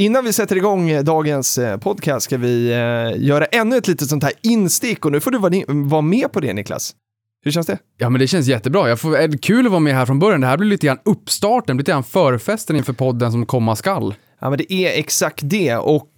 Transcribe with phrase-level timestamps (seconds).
[0.00, 4.08] Innan vi sätter igång eh, dagens eh, podcast ska vi eh, göra ännu ett litet
[4.08, 5.38] sånt här instick och nu får du
[5.88, 6.94] vara, med på det Niklas.
[7.44, 7.78] Hur känns det?
[7.98, 8.88] Ja, men det känns jättebra.
[8.88, 10.40] Jag får, är kul att vara med här från början.
[10.40, 14.14] Det här blir lite grann uppstarten, lite grann förfesten inför podden som komma skall.
[14.40, 15.76] Ja, men det är exakt det.
[15.76, 16.12] Och,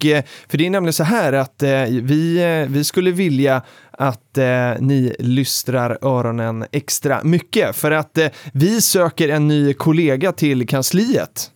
[0.47, 3.61] för det är nämligen så här att vi, vi skulle vilja
[3.91, 7.75] att eh, ni lystrar öronen extra mycket.
[7.75, 11.51] För att eh, vi söker en ny kollega till kansliet.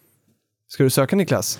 [0.69, 1.59] Ska du söka Niklas?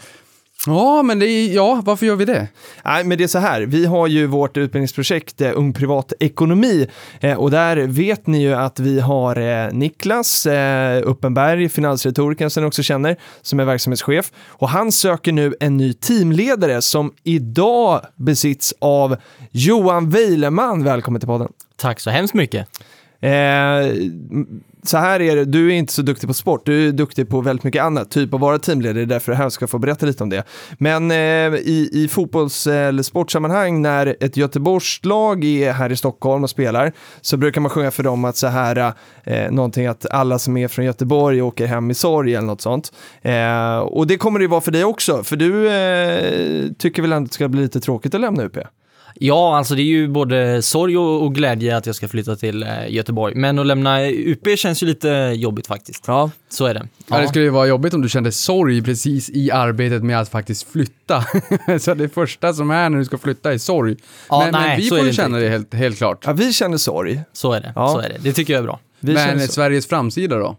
[0.68, 2.48] Ja, men det är, ja, varför gör vi det?
[2.86, 6.88] Nej, men det är så här, vi har ju vårt utbildningsprojekt eh, Ung Privat Ekonomi
[7.20, 12.64] eh, och där vet ni ju att vi har eh, Niklas eh, Uppenberg, finansretoriken som
[12.64, 18.02] ni också känner, som är verksamhetschef och han söker nu en ny teamledare som idag
[18.16, 19.16] besitts av
[19.52, 20.84] Johan Weileman.
[20.84, 21.52] Välkommen till podden.
[21.76, 22.68] Tack så hemskt mycket.
[23.22, 23.94] Eh,
[24.84, 27.42] så här är det, du är inte så duktig på sport, du är duktig på
[27.42, 30.06] väldigt mycket annat, typ att vara teamledare, det är därför du här ska få berätta
[30.06, 30.44] lite om det.
[30.78, 36.50] Men eh, i, i fotbolls eller sportsammanhang när ett Göteborgslag är här i Stockholm och
[36.50, 40.58] spelar så brukar man sjunga för dem att så här, eh, någonting att alla som
[40.58, 42.94] är från Göteborg åker hem i sorg eller något sånt.
[43.22, 47.26] Eh, och det kommer det vara för dig också, för du eh, tycker väl ändå
[47.26, 48.58] att det ska bli lite tråkigt att lämna UP?
[49.20, 52.70] Ja, alltså det är ju både sorg och, glädje att jag ska flytta till eh,
[52.90, 53.36] Göteborg.
[53.36, 56.04] Men att lämna UP känns ju lite jobbigt faktiskt.
[56.08, 56.32] Ja.
[56.50, 56.88] Så är det.
[57.08, 57.20] Ja.
[57.20, 60.72] det skulle ju vara jobbigt om du kände sorg precis i arbetet med att faktiskt
[60.72, 61.26] flytta.
[61.80, 63.96] så det första som är när du ska flytta är sorg.
[64.30, 66.24] Ja, men, nej, men vi så får ju det känna det helt, helt klart.
[66.26, 67.22] Ja, vi känner sorg.
[67.34, 67.74] Så är det.
[67.76, 67.90] Ja.
[67.94, 68.18] Så är det.
[68.22, 68.80] Det tycker jag är bra.
[69.00, 69.48] Vi men.
[69.48, 70.58] Sveriges framsida då?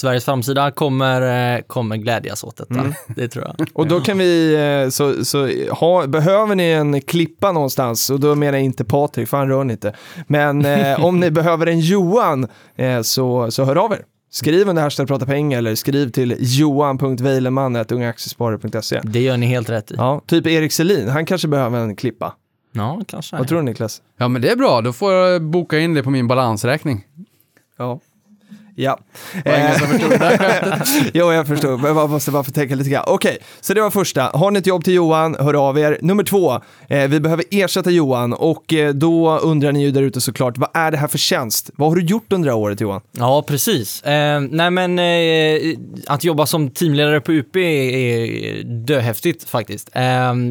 [0.00, 2.74] Sveriges framsida kommer, eh, kommer glädjas åt detta.
[2.74, 2.92] Mm.
[3.08, 3.68] Det tror jag.
[3.72, 8.34] Och då kan vi, eh, så, så ha, behöver ni en klippa någonstans, och då
[8.34, 9.94] menar jag inte Patrik, för han rör ni inte.
[10.26, 14.04] Men eh, om ni behöver en Johan, eh, så, så hör av er.
[14.30, 19.00] Skriv under hashtag prata pengar eller skriv till johan.weileman.ungaaktiesparare.se.
[19.04, 19.94] Det gör ni helt rätt i.
[19.98, 22.34] Ja, Ja, typ Erik Selin, han kanske behöver en klippa.
[23.06, 23.36] kanske.
[23.36, 24.02] Vad tror du Niklas?
[24.16, 24.80] Ja, men det är bra.
[24.80, 27.04] Då får jag boka in det på min balansräkning.
[27.78, 28.00] Ja.
[28.74, 28.98] Ja.
[29.78, 30.12] förstod
[31.14, 31.78] jo, jag förstår.
[31.78, 33.04] Men man måste bara få tänka lite grann.
[33.06, 34.22] Okej, så det var första.
[34.22, 35.98] Har ni ett jobb till Johan, hör av er.
[36.02, 40.20] Nummer två, eh, vi behöver ersätta Johan och eh, då undrar ni ju där ute
[40.20, 41.70] såklart, vad är det här för tjänst?
[41.76, 43.00] Vad har du gjort under det här året Johan?
[43.12, 44.02] Ja, precis.
[44.02, 45.76] Eh, nej men eh,
[46.06, 49.90] att jobba som teamledare på UP är, är döhäftigt faktiskt.
[49.92, 50.02] Eh,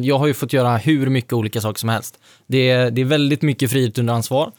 [0.02, 2.18] jag har ju fått göra hur mycket olika saker som helst.
[2.50, 4.52] Det är, det är väldigt mycket frihet under ansvar.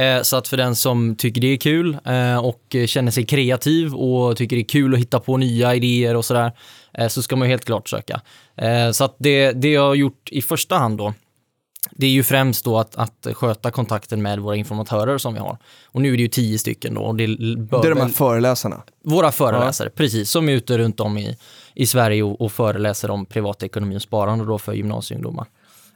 [0.00, 3.94] Eh, så att för den som tycker det är kul eh, och känner sig kreativ
[3.94, 6.52] och tycker det är kul att hitta på nya idéer och sådär,
[6.94, 8.20] eh, så ska man helt klart söka.
[8.92, 11.14] Så att det, det jag har gjort i första hand då,
[11.90, 15.58] det är ju främst då att, att sköta kontakten med våra informatörer som vi har.
[15.86, 17.00] Och nu är det ju tio stycken då.
[17.00, 17.26] Och det
[17.56, 18.82] bör Det är de här föreläsarna.
[19.04, 21.36] våra föreläsare, precis, som är ute runt om i,
[21.74, 25.46] i Sverige och, och föreläser om privatekonomi och sparande då för gymnasieungdomar.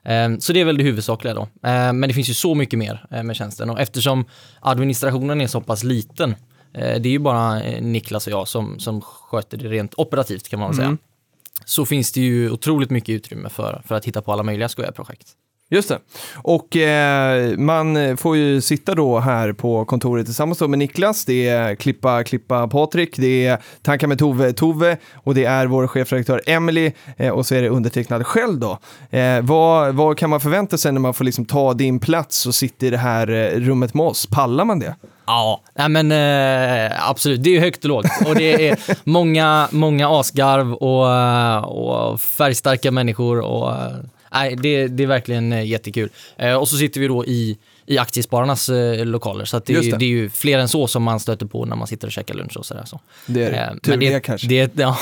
[0.05, 1.49] Ehm, så det är väl det huvudsakliga då.
[1.63, 4.25] Ehm, men det finns ju så mycket mer eh, med tjänsten och eftersom
[4.61, 6.31] administrationen är så pass liten,
[6.75, 10.49] eh, det är ju bara eh, Niklas och jag som, som sköter det rent operativt
[10.49, 10.97] kan man väl säga.
[11.65, 14.93] Så finns det ju otroligt mycket utrymme för, för att hitta på alla möjliga skojiga
[14.93, 15.29] projekt.
[15.73, 15.99] Just det.
[16.35, 21.75] Och eh, man får ju sitta då här på kontoret tillsammans med Niklas, det är
[21.75, 26.93] Klippa Klippa Patrik, det är Tankar med Tove Tove och det är vår chefredaktör Emily
[27.17, 28.79] eh, och så är det undertecknad själv då.
[29.11, 32.55] Eh, vad, vad kan man förvänta sig när man får liksom ta din plats och
[32.55, 34.27] sitta i det här eh, rummet med oss?
[34.27, 34.95] Pallar man det?
[35.27, 37.43] Ja, nej men eh, absolut.
[37.43, 38.07] Det är högt och lågt.
[38.27, 43.41] Och det är många, många asgarv och, eh, och färgstarka människor.
[43.41, 43.93] Och, eh,
[44.33, 46.09] nej, det, det är verkligen eh, jättekul.
[46.37, 49.45] Eh, och så sitter vi då i, i Aktiespararnas eh, lokaler.
[49.45, 49.97] Så det, det.
[49.99, 52.35] det är ju fler än så som man stöter på när man sitter och käkar
[52.35, 52.85] lunch och sådär.
[52.87, 53.01] Så.
[53.27, 53.81] Det är det.
[53.83, 54.49] Tur det, kanske.
[54.49, 54.99] Det ja,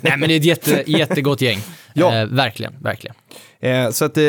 [0.00, 1.60] nej men det är ett jätte, jättegott gäng.
[1.94, 2.14] Ja.
[2.14, 3.14] Eh, verkligen, verkligen.
[3.60, 4.22] Eh, så att eh,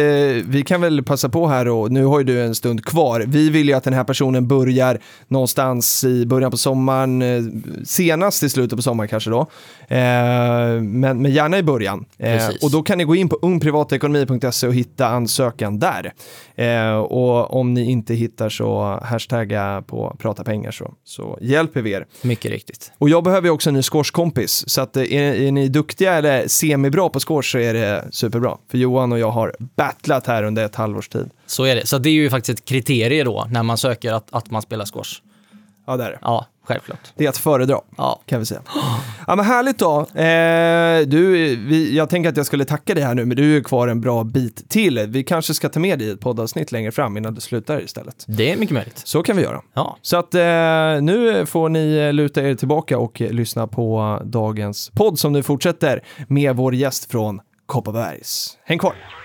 [0.48, 3.24] vi kan väl passa på här och nu har ju du en stund kvar.
[3.28, 7.44] Vi vill ju att den här personen börjar någonstans i början på sommaren, eh,
[7.86, 9.40] senast i slutet på sommaren kanske då.
[9.88, 9.98] Eh,
[10.82, 12.06] men, men gärna i början.
[12.18, 16.14] Eh, och då kan ni gå in på ungprivatekonomi.se och hitta ansökan där.
[17.00, 22.06] Och om ni inte hittar så hashtagga på prata pengar så, så hjälper vi er.
[22.22, 22.92] Mycket riktigt.
[22.98, 24.70] Och jag behöver ju också en ny squashkompis.
[24.70, 28.58] Så att är, är ni duktiga eller semibra på squash så är det superbra.
[28.72, 31.30] För Johan och jag har battlat här under ett halvårs tid.
[31.46, 31.88] Så är det.
[31.88, 34.86] Så det är ju faktiskt ett kriterie då när man söker att, att man spelar
[34.86, 35.22] squash.
[35.88, 36.20] Ja, där är det.
[36.22, 37.00] Ja, självklart.
[37.16, 38.22] Det är att föredra, Ja.
[38.26, 38.62] kan vi säga.
[39.28, 40.00] Ja, men härligt då.
[40.00, 43.62] Eh, du, vi, jag tänker att jag skulle tacka dig här nu, men du är
[43.64, 45.00] kvar en bra bit till.
[45.08, 48.24] Vi kanske ska ta med dig i ett poddavsnitt längre fram innan du slutar istället.
[48.28, 49.02] Det är mycket möjligt.
[49.04, 49.62] Så kan vi göra.
[49.74, 49.98] Ja.
[50.02, 50.42] Så att eh,
[51.02, 56.56] nu får ni luta er tillbaka och lyssna på dagens podd som nu fortsätter med
[56.56, 58.58] vår gäst från Kopparbergs.
[58.66, 59.25] Häng kvar!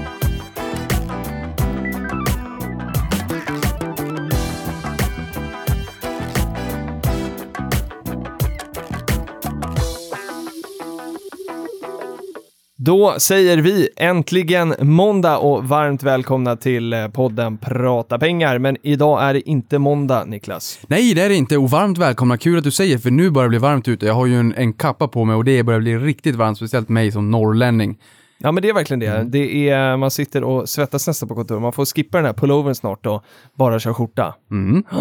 [12.83, 18.59] Då säger vi äntligen måndag och varmt välkomna till eh, podden Prata pengar.
[18.59, 20.79] Men idag är det inte måndag, Niklas.
[20.87, 21.57] Nej, det är det inte.
[21.57, 22.37] Och varmt välkomna.
[22.37, 24.05] Kul att du säger, för nu börjar det bli varmt ute.
[24.05, 26.89] Jag har ju en, en kappa på mig och det börjar bli riktigt varmt, speciellt
[26.89, 27.97] mig som norrlänning.
[28.43, 29.23] Ja, men det är verkligen det.
[29.23, 31.61] det är, man sitter och svettas nästan på kontoret.
[31.61, 33.23] Man får skippa den här pullovern snart och
[33.57, 34.35] bara köra skjorta.
[34.51, 34.83] Mm.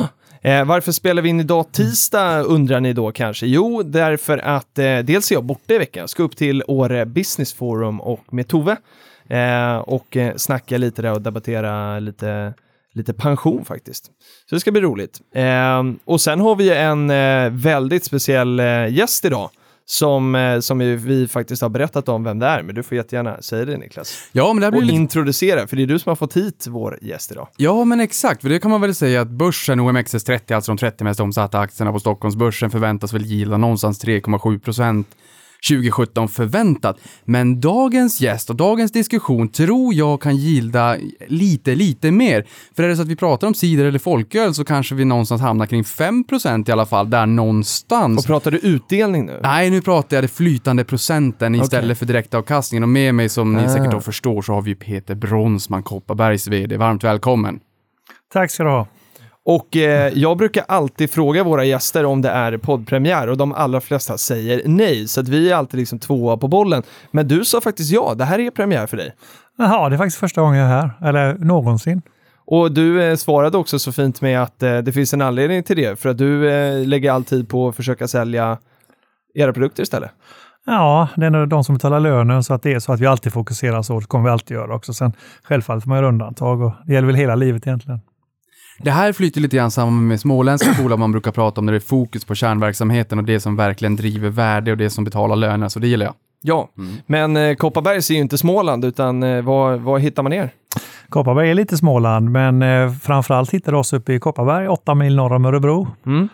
[0.43, 3.47] Eh, varför spelar vi in idag tisdag undrar ni då kanske?
[3.47, 6.01] Jo, därför att eh, dels är jag borta i veckan.
[6.01, 8.77] Jag ska upp till Åre Business Forum och med Tove
[9.29, 12.55] eh, och eh, snacka lite där och debattera lite,
[12.95, 14.05] lite pension faktiskt.
[14.49, 15.21] Så det ska bli roligt.
[15.35, 18.59] Eh, och sen har vi en eh, väldigt speciell
[18.89, 19.51] gäst idag
[19.91, 23.43] som, eh, som vi, faktiskt har berättat om vem det är, men du får jättegärna
[23.43, 24.29] säga det Niklas.
[24.33, 24.97] Ja, men det blir Och lite...
[24.97, 27.49] introducera, för det är du som har fått hit vår gäst idag.
[27.57, 28.43] Ja, men exakt.
[28.43, 31.93] För det kan man väl säga att börsen OMXS30, alltså de 30 mest omsatta aktierna
[31.93, 35.07] på Stockholmsbörsen, förväntas väl gilla någonstans 3,7 procent
[35.69, 36.99] 2017 förväntat.
[37.25, 40.97] Men dagens gäst och dagens diskussion tror jag kan gilda
[41.29, 42.47] lite, lite mer.
[42.77, 45.41] För är det så att vi pratar om cider eller folköl så kanske vi någonstans
[45.43, 48.19] hamnar kring 5 procent i alla fall, där någonstans.
[48.19, 49.41] Och pratar du utdelning nu?
[49.43, 51.95] Nej, nu pratar jag det flytande procenten istället Okej.
[51.95, 52.83] för direktavkastningen.
[52.83, 53.69] Och med mig, som ni Ah.
[53.69, 56.77] säkert då förstår, så har vi Peter Bronsman, Kopparbergs VD.
[56.77, 57.61] Varmt välkommen.
[58.33, 58.87] Tack ska du ha.
[59.45, 63.81] Och eh, jag brukar alltid fråga våra gäster om det är poddpremiär och de allra
[63.81, 66.83] flesta säger nej, så att vi är alltid liksom tvåa på bollen.
[67.11, 69.15] Men du sa faktiskt ja, det här är premiär för dig.
[69.59, 72.03] Jaha, det är faktiskt första gången jag är här, eller någonsin.
[72.47, 75.77] Och du eh, svarade också så fint med att eh, det finns en anledning till
[75.77, 78.59] det, för att du eh, lägger all tid på att försöka sälja
[79.35, 80.11] era produkter istället.
[80.67, 83.33] Ja, det är de som betalar lönen så att det är så att vi alltid
[83.33, 84.01] fokuserar så.
[84.01, 84.93] Det kommer vi alltid göra också.
[84.93, 85.13] Sen
[85.43, 88.01] självfallet får man göra undantag och det gäller väl hela livet egentligen.
[88.83, 91.79] Det här flyter lite grann samman med småländska bolag man brukar prata om när det
[91.79, 95.69] är fokus på kärnverksamheten och det som verkligen driver värde och det som betalar löner,
[95.69, 96.15] så det gillar jag.
[96.43, 96.69] Ja,
[97.07, 100.51] men eh, Kopparbergs är ju inte Småland, utan eh, var, var hittar man er?
[101.09, 105.17] Kopparberg är lite Småland, men eh, framförallt hittar du oss uppe i Kopparberg, åtta mil
[105.17, 105.89] norr om Örebro.
[106.07, 106.29] Mm.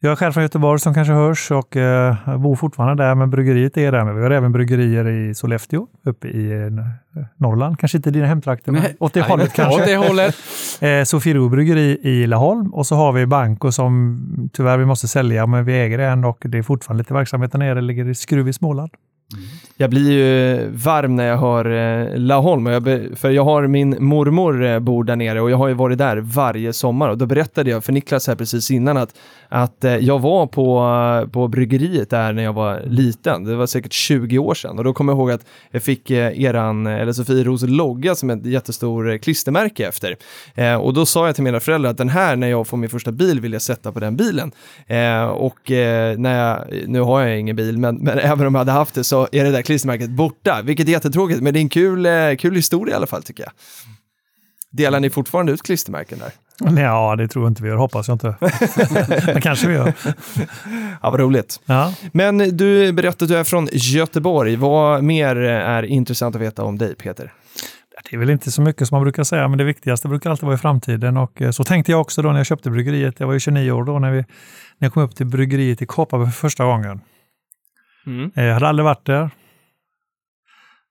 [0.00, 3.76] Jag är själv från Göteborg som kanske hörs och eh, bor fortfarande där, men bryggeriet
[3.76, 4.04] är där.
[4.04, 7.78] Men vi har även bryggerier i Sollefteå, uppe i eh, Norrland.
[7.78, 9.80] Kanske inte dina hemtrakter, men åt det hållet kanske.
[9.80, 10.36] Åt det hållet.
[10.80, 15.46] Eh, Sofiero bryggeri i Laholm och så har vi Banco som tyvärr vi måste sälja,
[15.46, 17.74] men vi äger den och det är fortfarande lite verksamhet där nere.
[17.74, 18.90] Det ligger i Skruv i Småland.
[19.34, 19.46] Mm.
[19.76, 23.96] Jag blir ju varm när jag hör eh, Laholm, jag be- för jag har min
[24.04, 27.26] mormor eh, bor där nere och jag har ju varit där varje sommar och då
[27.26, 29.14] berättade jag för Niklas här precis innan att,
[29.48, 30.78] att eh, jag var på,
[31.22, 34.84] eh, på bryggeriet där när jag var liten, det var säkert 20 år sedan och
[34.84, 38.46] då kommer jag ihåg att jag fick eh, eran, eh, eller Sofieros logga som ett
[38.46, 40.16] jättestor eh, klistermärke efter.
[40.80, 43.12] Och då sa jag till mina föräldrar att den här när jag får min första
[43.12, 44.52] bil vill jag sätta på den bilen.
[45.32, 45.58] Och
[46.16, 49.04] när jag, nu har jag ingen bil, men, men även om jag hade haft det
[49.04, 52.36] så är det där klistermärket borta, vilket är jättetråkigt, men det är en kul, eh,
[52.38, 53.52] kul historia i alla fall tycker jag.
[54.70, 56.32] Delar ni fortfarande ut klistermärken där?
[56.82, 58.34] Ja, det tror jag inte vi gör, hoppas jag inte.
[59.26, 59.92] men kanske vi gör.
[61.02, 61.60] Ja, vad roligt.
[61.66, 61.94] Ja.
[62.12, 64.56] Men du berättade att du är från Göteborg.
[64.56, 67.32] Vad mer är intressant att veta om dig, Peter?
[68.10, 70.44] Det är väl inte så mycket som man brukar säga, men det viktigaste brukar alltid
[70.44, 71.16] vara i framtiden.
[71.16, 73.20] Och eh, så tänkte jag också då när jag köpte bryggeriet.
[73.20, 75.86] Jag var ju 29 år då när, vi, när jag kom upp till bryggeriet i
[75.86, 77.00] Kopparberg för första gången.
[78.06, 78.30] Mm.
[78.34, 79.30] Eh, jag hade aldrig varit där.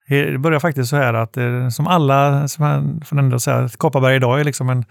[0.09, 3.57] Eh, det börjar faktiskt så här att eh, som alla, som man får ändå säga,
[3.57, 4.85] att Kopparberg idag är liksom en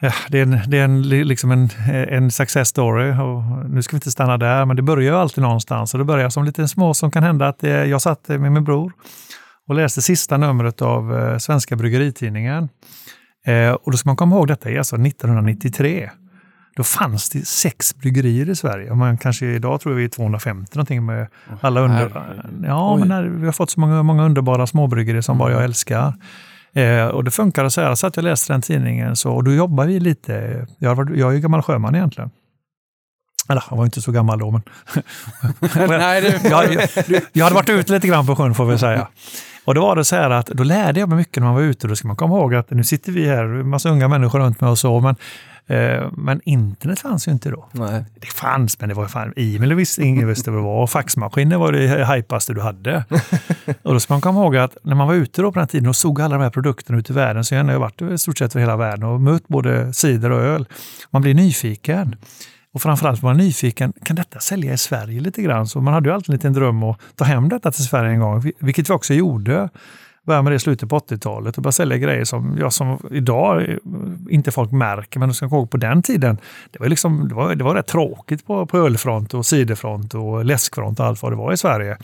[0.00, 3.10] Ja, det är, en, det är en, liksom en, en success story.
[3.10, 5.94] Och nu ska vi inte stanna där, men det börjar ju alltid någonstans.
[5.94, 8.92] Och det börjar som lite små som kan hända att jag satt med min bror
[9.68, 12.68] och läste sista numret av Svenska Bryggeritidningen.
[13.46, 16.10] Eh, och då ska man komma ihåg, detta är alltså 1993.
[16.76, 18.94] Då fanns det sex bryggerier i Sverige.
[18.94, 21.26] Man kanske idag tror vi är 250 någonting med
[21.60, 22.10] alla under...
[22.64, 22.98] Ja, Oj.
[23.00, 26.14] men när, vi har fått så många, många underbara småbryggerier som bara jag älskar.
[26.72, 29.52] Eh, och det funkade så här, så att jag läste den tidningen så, och då
[29.52, 32.30] jobbar vi lite, jag, varit- jag är ju gammal sjöman egentligen.
[33.48, 34.62] Eller jag var inte så gammal då, men
[35.88, 39.08] Nej, det jag, jag, jag hade varit ute lite grann på sjön får vi säga.
[39.66, 41.62] Och då var det så här att då lärde jag mig mycket när man var
[41.62, 41.88] ute.
[41.88, 44.60] Då ska man komma ihåg att nu sitter vi här, en massa unga människor runt
[44.60, 45.16] mig och så, men,
[45.66, 47.68] eh, men internet fanns ju inte då.
[47.72, 48.04] Nej.
[48.20, 50.82] Det fanns, men det var fan, e-mail visste ingen visste vad det var.
[50.82, 53.04] Och faxmaskiner var det hypaste du hade.
[53.82, 55.88] och då ska man komma ihåg att när man var ute då på den tiden
[55.88, 58.38] och såg alla de här produkterna ute i världen, så jag har varit i stort
[58.38, 60.66] sett över hela världen och mött både cider och öl.
[61.10, 62.16] Man blir nyfiken.
[62.76, 65.66] Och framförallt var man nyfiken, kan detta sälja i Sverige lite grann?
[65.66, 68.20] Så man hade ju alltid en liten dröm att ta hem detta till Sverige en
[68.20, 69.68] gång, vilket vi också gjorde.
[70.26, 73.68] Började med det i slutet på 80-talet och började sälja grejer som, ja, som idag
[73.68, 73.76] eh,
[74.30, 76.38] inte folk märker, men du ska komma ihåg på den tiden,
[76.70, 80.44] det var, liksom, det var, det var rätt tråkigt på, på ölfront och ciderfront och
[80.44, 81.96] läskfront och allt vad det var i Sverige.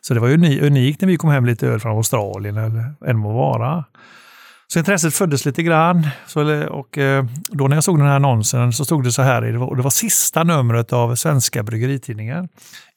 [0.00, 3.18] Så det var ju unikt när vi kom hem lite öl från Australien eller än
[3.18, 3.84] må vara.
[4.72, 6.08] Så intresset föddes lite grann.
[6.26, 9.42] Så, och eh, då när jag såg den här annonsen så stod det så här,
[9.42, 12.48] det var, och det var sista numret av Svenska Bryggeritidningen.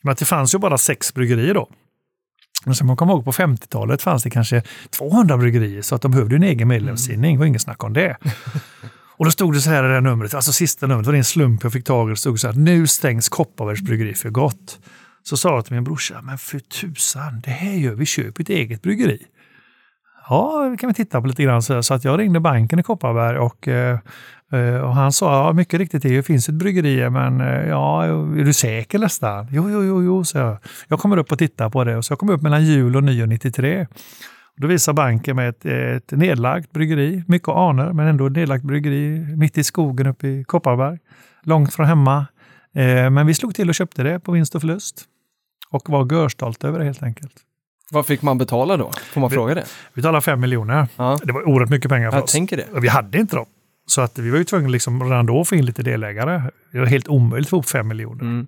[0.01, 1.69] Men det fanns ju bara sex bryggerier då.
[2.65, 6.11] Men som man kommer ihåg på 50-talet fanns det kanske 200 bryggerier så att de
[6.11, 7.35] behövde en egen medlemstidning.
[7.35, 8.17] Det var inget snack om det.
[9.17, 11.17] Och då stod det så här i det här numret, alltså sista numret, det var
[11.17, 12.11] en slump jag fick tag i.
[12.11, 14.79] Det stod så här, nu stängs Kopparbergs bryggeri för gott.
[15.23, 18.49] Så sa jag till min brorsa, men för tusan, det här gör vi, köper ett
[18.49, 19.19] eget bryggeri.
[20.29, 21.61] Ja, det kan vi titta på lite grann.
[21.61, 23.99] Så, så att jag ringde banken i Kopparberg och, eh,
[24.51, 28.43] eh och han sa, ja mycket riktigt, det finns ett bryggeri, men eh, ja, är
[28.43, 29.47] du säker nästan?
[29.51, 30.57] Jo, jo, jo, jo, så jag.
[30.87, 32.03] Jag kommer upp och tittar på det.
[32.03, 33.87] Så jag kom upp mellan jul och nyår 93.
[34.55, 39.35] Då visar banken med ett, ett nedlagt bryggeri, mycket aner, men ändå ett nedlagt bryggeri
[39.37, 40.99] mitt i skogen uppe i Kopparberg.
[41.43, 42.25] Långt från hemma.
[42.73, 45.05] Eh, men vi slog till och köpte det på vinst och förlust.
[45.69, 47.33] Och var görstolta över det helt enkelt.
[47.93, 48.91] Vad fick man betala då?
[49.12, 49.65] Får man Vi- fråga det?
[49.93, 50.88] Vi betalade fem miljoner.
[50.95, 51.19] Ja.
[51.23, 52.31] Det var oerhört mycket pengar för Jag oss.
[52.31, 52.65] tänker det.
[52.81, 53.45] Vi hade inte dem.
[53.88, 56.41] Så att vi var ju tvungna liksom redan då att få in lite delägare.
[56.71, 58.21] Det var helt omöjligt att få ihop fem miljoner.
[58.21, 58.47] Mm.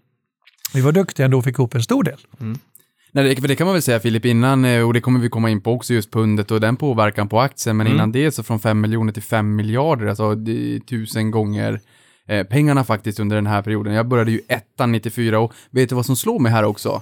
[0.73, 2.17] Vi var duktiga ändå och fick ihop en stor del.
[3.11, 5.49] Nej, det, det kan man väl säga Filip, innan, eh, och det kommer vi komma
[5.49, 7.95] in på också, just pundet och den påverkan på aktien, men Mm.
[7.95, 10.35] innan det så från 5 miljoner till 5 miljarder, alltså
[10.89, 11.79] tusen gånger
[12.27, 13.93] eh, pengarna faktiskt under den här perioden.
[13.93, 17.01] Jag började ju ettan 94 och vet du vad som slår mig här också?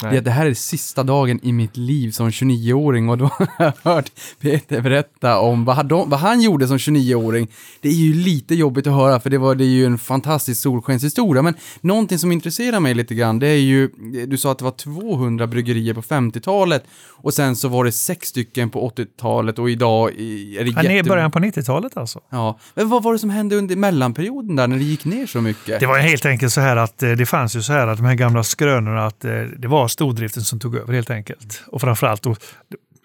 [0.00, 0.14] Det Nej.
[0.14, 3.48] är att det här är sista dagen i mitt liv som 29-åring och då har
[3.58, 4.10] jag hört
[4.40, 7.48] Peter berätta om vad, de, vad han gjorde som 29-åring.
[7.80, 10.60] Det är ju lite jobbigt att höra för det, var, det är ju en fantastisk
[10.62, 11.42] solskenshistoria.
[11.42, 13.88] Men någonting som intresserar mig lite grann det är ju,
[14.26, 18.28] du sa att det var 200 bryggerier på 50-talet och sen så var det sex
[18.28, 22.20] stycken på 80-talet och idag är det Han är i jätte- början på 90-talet alltså.
[22.30, 25.40] Ja, men vad var det som hände under mellanperioden där när det gick ner så
[25.40, 25.80] mycket?
[25.80, 28.06] Det var helt enkelt så här att eh, det fanns ju så här att de
[28.06, 31.62] här gamla skrönorna att eh, det var stordriften som tog över helt enkelt.
[31.66, 32.36] Och framförallt då,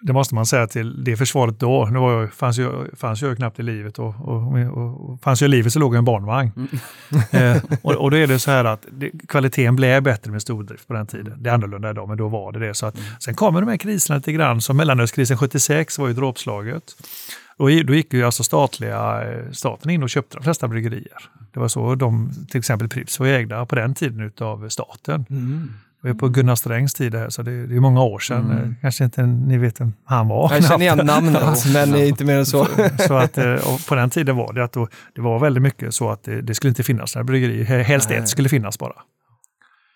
[0.02, 3.38] det måste man säga till det försvaret då, nu var jag, fanns, ju, fanns jag
[3.38, 6.52] knappt i livet och, och, och, och fanns jag i livet så låg en barnvagn.
[7.32, 10.88] eh, och, och då är det så här att det, kvaliteten blev bättre med stordrift
[10.88, 11.44] på den tiden.
[11.44, 12.74] Det är annorlunda idag, men då var det det.
[12.74, 16.84] Så att, Sen kommer de här kriserna lite grann, som mellanölskrisen 76 var ju dråpslaget.
[17.58, 21.30] Och i- då gick ju alltså statliga, eh, staten in och köpte de flesta bryggerier.
[21.54, 25.26] Det var så de, till exempel Pripps var ägda på den tiden utav staten.
[26.02, 28.52] Det var på Gunnar Strängs tid, här, så det, är många år sedan.
[28.52, 30.54] Eh, Kanske inte ni vet vem han var.
[30.54, 32.68] Jag känner igen namnet, men inte mer än så.
[33.08, 33.56] så att, eh,
[33.90, 36.56] på den tiden var det att då, det var väldigt mycket så att det, det
[36.56, 37.84] skulle inte finnas några bryggerier.
[37.84, 38.94] Helst ett skulle finnas bara.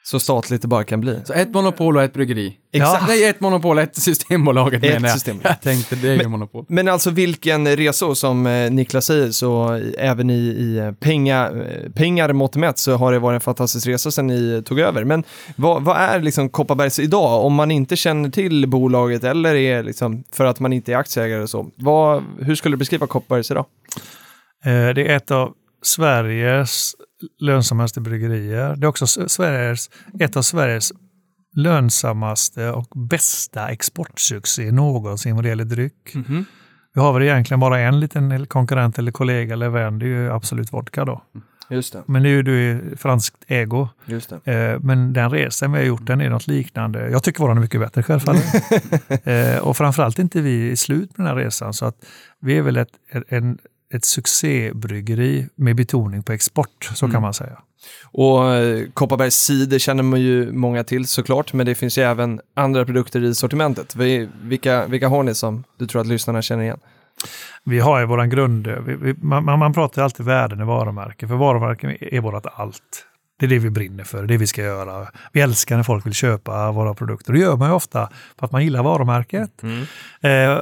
[0.06, 1.20] Så statligt det bara kan bli.
[1.26, 2.58] Så ett monopol och ett bryggeri.
[2.74, 3.08] Exakt.
[3.08, 5.14] Nej, ett monopol och ett Systembolaget Ett menar jag.
[5.18, 5.52] Systembolag.
[5.52, 6.66] Jag tänkte det är ju monopol.
[6.70, 11.92] Men alltså vilken resa som eh, Niklas säger så även i, i eh, penga, eh,
[11.92, 15.04] pengar mått mätt så har det varit en fantastisk resa sedan ni tog över.
[15.04, 15.24] Men
[15.56, 20.24] vad, vad är liksom Kopparbergs idag om man inte känner till bolaget eller är liksom
[20.32, 21.72] för att man inte är aktieägare och så?
[21.76, 23.66] Vad, hur skulle du beskriva Kopparbergs idag?
[24.64, 26.96] Det är ett av Sveriges
[27.40, 28.76] lönsammaste bryggerier.
[28.76, 29.90] Det är också Sveriges,
[30.20, 30.92] ett av Sveriges
[31.56, 36.16] lönsammaste och bästa exportsuccé någonsin vad det gäller dryck.
[36.94, 40.32] Vi har väl egentligen bara en liten konkurrent eller kollega eller vän, det är ju
[40.32, 41.22] Absolut Vodka då.
[41.70, 42.04] Just det.
[42.06, 43.88] Men det är ju du är franskt ägo.
[44.06, 44.54] Just det.
[44.54, 47.10] Eh, Men den resan vi har gjort, den är något liknande.
[47.10, 48.44] Jag tycker våran är mycket bättre självfallet.
[49.24, 51.74] Eh, och framförallt inte vi i slut med den här resan.
[51.74, 51.96] Så att
[52.40, 52.90] vi är väl ett,
[53.28, 53.58] en,
[53.94, 57.58] ett succébryggeri med betoning på export, så kan man säga.
[58.04, 62.42] Och eh, Kopparbergs cider känner man ju många till såklart, men det finns ju även
[62.54, 63.96] andra produkter i sortimentet.
[63.96, 66.80] Vi- Vilka, vilka har ni som du tror att lyssnarna känner igen?
[67.64, 68.68] Vi har ju våran grund...
[68.68, 73.06] Vi, vi, man, man pratar alltid värden i varumärken, för varumärken är vårt allt.
[73.40, 75.08] Det är det vi brinner för, det är det vi ska göra.
[75.32, 77.34] Vi älskar när folk vill köpa våra produkter.
[77.34, 78.10] Det gör man ju ofta
[78.40, 79.64] för att man gillar varumärket.
[80.22, 80.62] Eh,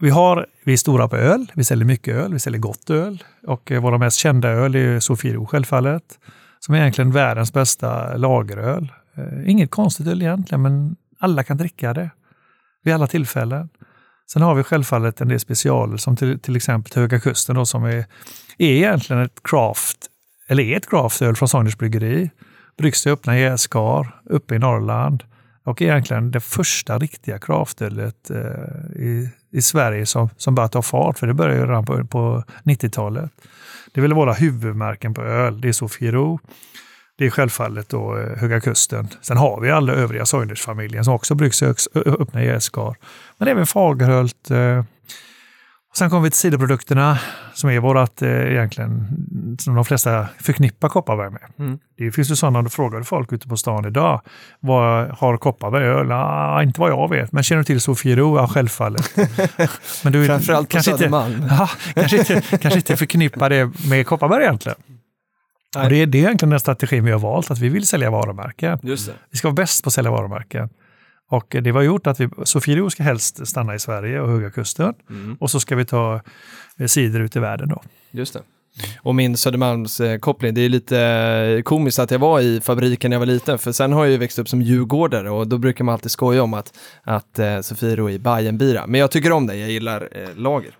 [0.00, 3.24] vi, har, vi är stora på öl, vi säljer mycket öl, vi säljer gott öl.
[3.46, 6.18] Och eh, våra mest kända öl är Sofiero självfallet,
[6.60, 8.92] som är egentligen världens bästa lageröl.
[9.16, 12.10] Eh, inget konstigt öl egentligen, men alla kan dricka det
[12.84, 13.68] vid alla tillfällen.
[14.32, 17.84] Sen har vi självfallet en del specialer som till, till exempel Höga Kusten då, som
[17.84, 18.04] är,
[18.58, 19.98] är egentligen ett craft,
[20.48, 22.30] eller är ett craftöl från Sagners bryggeri.
[22.78, 25.24] Bryggs i öppna jäskar uppe i Norrland
[25.68, 31.18] och egentligen det första riktiga kraftölet eh, i, i Sverige som, som börjat ta fart,
[31.18, 33.30] för det började ju redan på, på 90-talet.
[33.92, 35.60] Det är väl våra huvudmärken på öl.
[35.60, 36.40] Det är Sofiero,
[37.18, 39.08] det är självfallet då eh, Höga Kusten.
[39.20, 42.96] Sen har vi alla övriga Soinders-familjen som också bryggs i högs- öppna jäskar.
[43.38, 44.50] Men även Fagerhult.
[44.50, 44.84] Eh,
[45.94, 47.18] sen kommer vi till sidoprodukterna
[47.54, 49.06] som är vårat eh, egentligen,
[49.58, 51.42] som de flesta förknippar Kopparberg med.
[51.58, 51.78] Mm.
[51.98, 54.20] Det finns ju sådana, du folk ute på stan idag,
[54.60, 56.12] vad har Kopparberg öl?
[56.12, 58.36] Ah, inte vad jag vet, men känner du till Sofiero?
[58.36, 59.10] Ja, självfallet.
[60.04, 61.46] men du Framförallt på kanske inte, Södermalm.
[61.50, 64.78] ja, kanske, inte, kanske inte förknippar det med Kopparberg egentligen.
[65.76, 65.84] Nej.
[65.84, 68.10] Och det, är, det är egentligen den strategin vi har valt, att vi vill sälja
[68.10, 68.78] varumärken.
[68.82, 69.12] Just det.
[69.30, 70.68] Vi ska vara bäst på att sälja varumärken.
[71.28, 74.94] Och det var gjort att vi, Sofiero ska helst stanna i Sverige och Höga Kusten.
[75.10, 75.36] Mm.
[75.40, 76.20] Och så ska vi ta
[76.78, 77.82] eh, sidor ut i världen då.
[78.10, 78.42] Just det.
[79.02, 83.18] Och min Södermalmskoppling, det är lite eh, komiskt att jag var i fabriken när jag
[83.18, 85.92] var liten, för sen har jag ju växt upp som djurgårdare och då brukar man
[85.92, 88.86] alltid skoja om att, att eh, Sofiero är Bajenbira.
[88.86, 90.70] Men jag tycker om det, jag gillar eh, lager.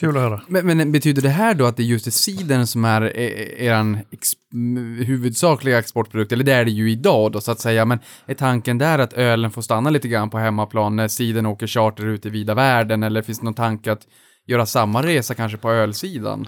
[0.00, 0.40] Kul att höra.
[0.48, 3.98] Men, men betyder det här då att det är just cidern som är er, eran
[4.12, 6.32] ex, m- huvudsakliga exportprodukt?
[6.32, 9.12] Eller det är det ju idag då så att säga, men är tanken där att
[9.12, 13.02] ölen får stanna lite grann på hemmaplan när cidern åker charter ut i vida världen?
[13.02, 14.00] Eller finns det någon tanke att
[14.46, 16.46] göra samma resa kanske på ölsidan?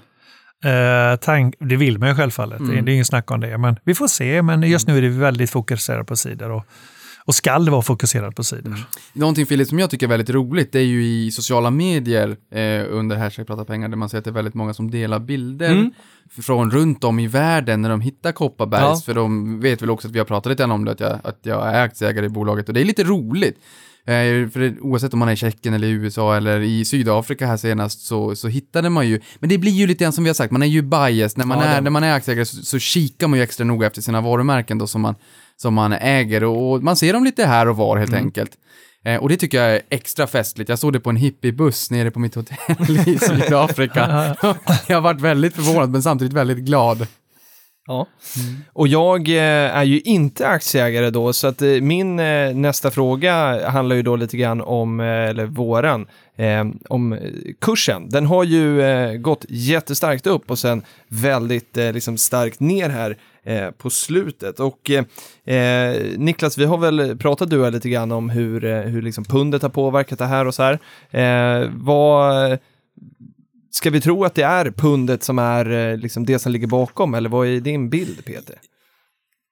[0.64, 3.58] Eh, tank, det vill man ju självfallet, det, är- det är ingen snack om det.
[3.58, 6.50] Men vi får se, men just nu är det väldigt fokuserat på sidor.
[6.50, 6.64] Och,
[7.28, 8.76] och skall vara fokuserat på sidor.
[9.12, 12.84] Någonting Filip som jag tycker är väldigt roligt, det är ju i sociala medier eh,
[12.90, 15.70] under hashtag prata pengar där man ser att det är väldigt många som delar bilder
[15.72, 15.90] Mm.
[16.42, 19.00] från runt om i världen när de hittar Kopparbergs, Ja.
[19.04, 21.38] för de vet väl också att vi har pratat lite om det, att jag, att
[21.42, 23.56] jag är aktieägare i bolaget och det är lite roligt.
[24.04, 27.46] Eh, för det, oavsett om man är i Tjeckien eller i USA eller i Sydafrika
[27.46, 30.30] här senast så, så hittade man ju, men det blir ju lite grann som vi
[30.30, 32.44] har sagt, man är ju biased, när man, Ja, är, det- när man är aktieägare
[32.46, 35.14] så, så kikar man ju extra noga efter sina varumärken då som man,
[35.62, 38.50] som man äger och, man ser dem lite här och var helt enkelt.
[39.04, 40.68] Eh, och det tycker jag är extra festligt.
[40.68, 44.36] Jag såg det på en hippiebuss nere på mitt hotell i Sydafrika.
[44.86, 47.06] jag har varit väldigt förvånad men samtidigt väldigt glad.
[47.88, 48.06] Ja.
[48.72, 53.68] Och jag eh, är ju inte aktieägare då, så att eh, min eh, nästa fråga
[53.70, 56.06] handlar ju då lite grann om, eller våran,
[56.88, 57.18] om
[57.60, 58.08] kursen.
[58.08, 58.82] Den har ju
[59.18, 63.16] gått jättestarkt upp och sen väldigt liksom starkt ner här
[63.48, 64.60] eh, på slutet.
[64.60, 69.02] Och eh, eh, Niklas, vi har väl pratat du lite grann om hur, eh, hur
[69.02, 70.78] liksom pundet har påverkat det här och så här.
[71.10, 72.58] Eh, vad...
[73.70, 77.28] Ska vi tro att det är pundet som är liksom det som ligger bakom, eller
[77.28, 78.56] vad är din bild, Peter?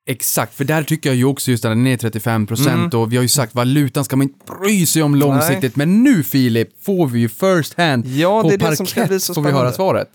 [0.08, 3.16] Exakt, för där tycker jag ju också just att den är 35 procent och vi
[3.16, 5.76] har ju sagt valutan ska man inte bry sig om långsiktigt.
[5.76, 8.86] Men nu Filip får vi ju first hand Ja, på det är det parkett som
[8.86, 10.08] ska bli så får vi höra svaret.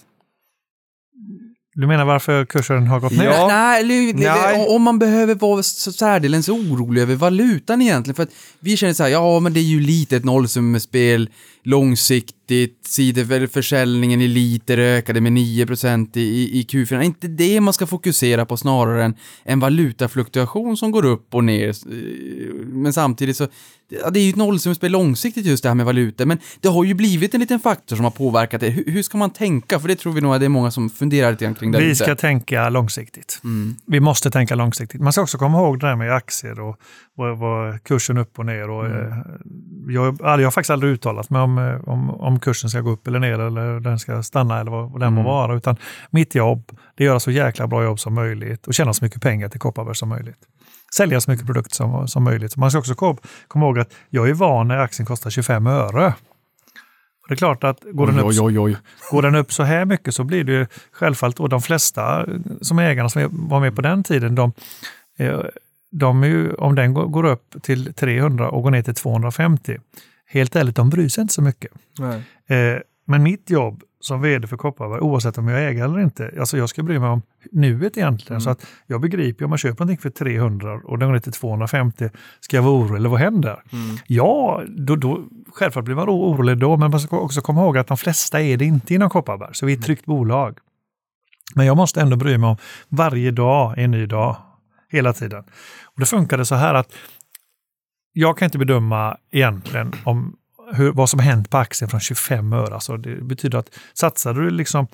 [1.73, 3.25] Du menar varför kursen har gått ner?
[3.25, 3.47] Ja.
[3.47, 4.65] Nej, eller, Nej.
[4.69, 8.15] om man behöver vara så särdeles orolig över valutan egentligen.
[8.15, 8.29] För att
[8.60, 11.29] vi känner så här, ja men det är ju lite ett nollsummespel,
[11.63, 16.89] långsiktigt, sidoförsäljningen i liter ökade med 9% i, i, i Q4.
[16.89, 21.36] Det är inte det man ska fokusera på snarare än en valutafluktuation som går upp
[21.36, 21.69] och ner.
[21.69, 23.47] Eh, Men samtidigt så,
[23.89, 26.84] ja, det är ju ett nollsummespel långsiktigt just det här med valuta, men det har
[26.84, 28.69] ju blivit en liten faktor som har påverkat det.
[28.69, 29.80] Hur, hur ska man tänka?
[29.80, 31.80] För det tror vi nog att det är många som funderar lite kring det.
[31.80, 33.39] Vi ska tänka långsiktigt.
[33.43, 33.76] Mm.
[33.86, 35.02] Vi måste tänka långsiktigt.
[35.02, 36.78] Man ska också komma ihåg det där med aktier och
[37.21, 38.69] vad, vad kursen upp och ner.
[38.69, 39.12] Och, Mm.
[39.12, 39.17] eh,
[39.88, 43.07] jag, jag har faktiskt aldrig uttalat mig om, eh, om, om kursen ska gå upp
[43.07, 45.31] eller ner eller den ska stanna eller vad, den må Mm.
[45.31, 45.55] vara.
[45.55, 45.75] Utan
[46.10, 49.05] mitt jobb det är att göra så jäkla bra jobb som möjligt och tjäna så
[49.05, 50.38] mycket pengar till Kopparberg som möjligt.
[50.95, 52.57] Sälja så mycket produkter som, som möjligt.
[52.57, 56.13] Man ska också kom, komma ihåg att jag är van när aktien kostar 25 öre.
[57.27, 58.77] Det är klart att går den upp Oj, oj, oj.
[59.12, 62.25] Går den upp så här mycket så blir det ju självfallet, och de flesta
[62.62, 64.53] som är ägarna som var med på den tiden, de,
[65.19, 65.39] eh,
[65.91, 69.77] de ju, om den går- upp till 300 och går ner till 250,
[70.27, 71.71] helt ärligt, de bryr sig inte så mycket.
[72.49, 76.58] Eh, Men mitt jobb som vd för Kopparberg, oavsett om jag ägare eller inte, alltså
[76.58, 78.41] jag ska bry mig om nuet egentligen.
[78.41, 81.32] Så att jag begriper, om man köper någonting för 300 och den går ner till
[81.32, 83.63] 250, ska jag vara orolig eller vad händer?
[84.08, 85.23] Ja, då, då,
[85.54, 88.41] självklart blir man oro- orolig då, men man ska också komma ihåg att de flesta
[88.41, 90.58] är det inte inom Kopparberg, så vi är ett tryggt bolag.
[91.56, 92.58] Men jag måste ändå bry mig om
[92.89, 94.36] varje dag är en ny dag,
[94.91, 95.43] hela tiden.
[95.84, 96.93] Och det funkade så här att
[98.13, 100.36] jag kan inte bedöma egentligen om
[100.73, 102.73] hur, vad som hänt på aktien från 25 öre.
[102.73, 104.88] Alltså det betyder att satsade du liksom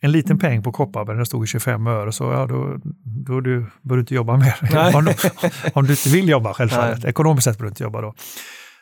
[0.00, 2.80] en liten peng på Kopparberg när det stod i 25 öre så ja, då,
[3.26, 4.56] då du, bör du inte jobba mer.
[4.72, 4.94] Nej.
[4.94, 5.14] om, du,
[5.74, 7.04] om du inte vill jobba självfallet.
[7.04, 8.14] Ekonomiskt sett bör du inte jobba då.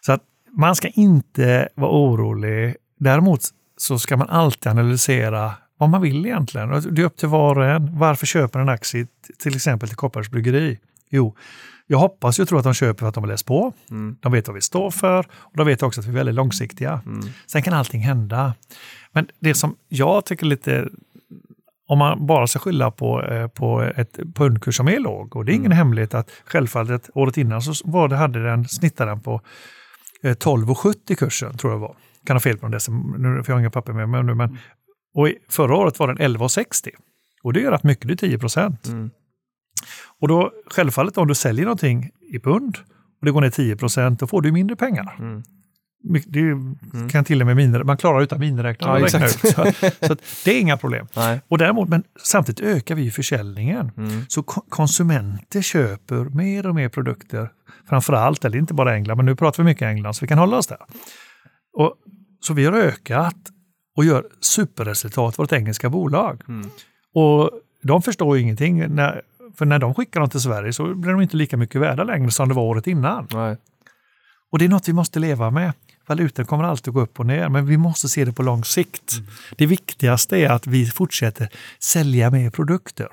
[0.00, 0.22] Så att
[0.58, 2.76] man ska inte vara orolig.
[2.98, 3.40] Däremot
[3.76, 6.94] så ska man alltid analysera vad man vill egentligen.
[6.94, 7.98] Det är upp till var och en.
[7.98, 9.06] Varför köper en aktie
[9.38, 10.78] till exempel till Kopparbergs bryggeri?
[11.10, 11.36] Jo,
[11.86, 13.72] jag hoppas ju och tror att de köper för att de har läst på.
[14.20, 17.00] De vet vad vi står för och de vet också att vi är väldigt långsiktiga.
[17.46, 18.54] Sen kan allting hända.
[19.12, 20.88] Men det som jag tycker lite
[21.88, 25.52] om man bara ska skylla på, eh, på ett pundkurs som är låg, och det
[25.52, 29.40] är ingen hemlighet att självfallet året innan så var det, hade den, snittade den på
[30.22, 31.96] eh, 12,70 kursen, tror jag var.
[32.26, 32.78] Kan ha fel på det,
[33.18, 34.58] nu får jag inga papper med mig nu, men
[35.16, 36.88] och förra året var den 11,60.
[37.42, 38.86] Och det gör rätt mycket, det är 10 procent.
[40.20, 42.78] Och då självfallet om du säljer någonting i pund
[43.20, 45.16] och det går ner 10 procent, då får du mindre pengar.
[46.08, 49.32] My- Det är ju- kan till och med miner, man klarar utan miniräknare Ja, ut.
[49.32, 49.48] Så,
[50.06, 51.06] så att det är inga problem.
[51.16, 51.40] Nej.
[51.48, 53.90] Och däremot, men samtidigt ökar vi försäljningen.
[54.28, 57.50] Så ko- konsumenter köper mer och mer produkter.
[57.88, 60.56] Framförallt, eller inte bara England, men nu pratar vi mycket England så vi kan hålla
[60.56, 60.78] oss där.
[61.72, 61.94] Och,
[62.40, 63.36] så vi har ökat
[63.96, 66.42] och gör superresultat, vårt engelska bolag.
[67.14, 67.50] Och
[67.82, 68.94] de förstår ju ingenting.
[68.94, 69.22] När,
[69.56, 72.30] för när de skickar dem till Sverige så blir de inte lika mycket värda längre
[72.30, 73.26] som det var året innan.
[73.32, 73.56] Nej.
[74.52, 75.72] Och det är något vi måste leva med.
[76.06, 78.64] Valutan kommer alltid att gå upp och ner, men vi måste se det på lång
[78.64, 79.12] sikt.
[79.56, 83.08] Det viktigaste är att vi fortsätter sälja mer produkter.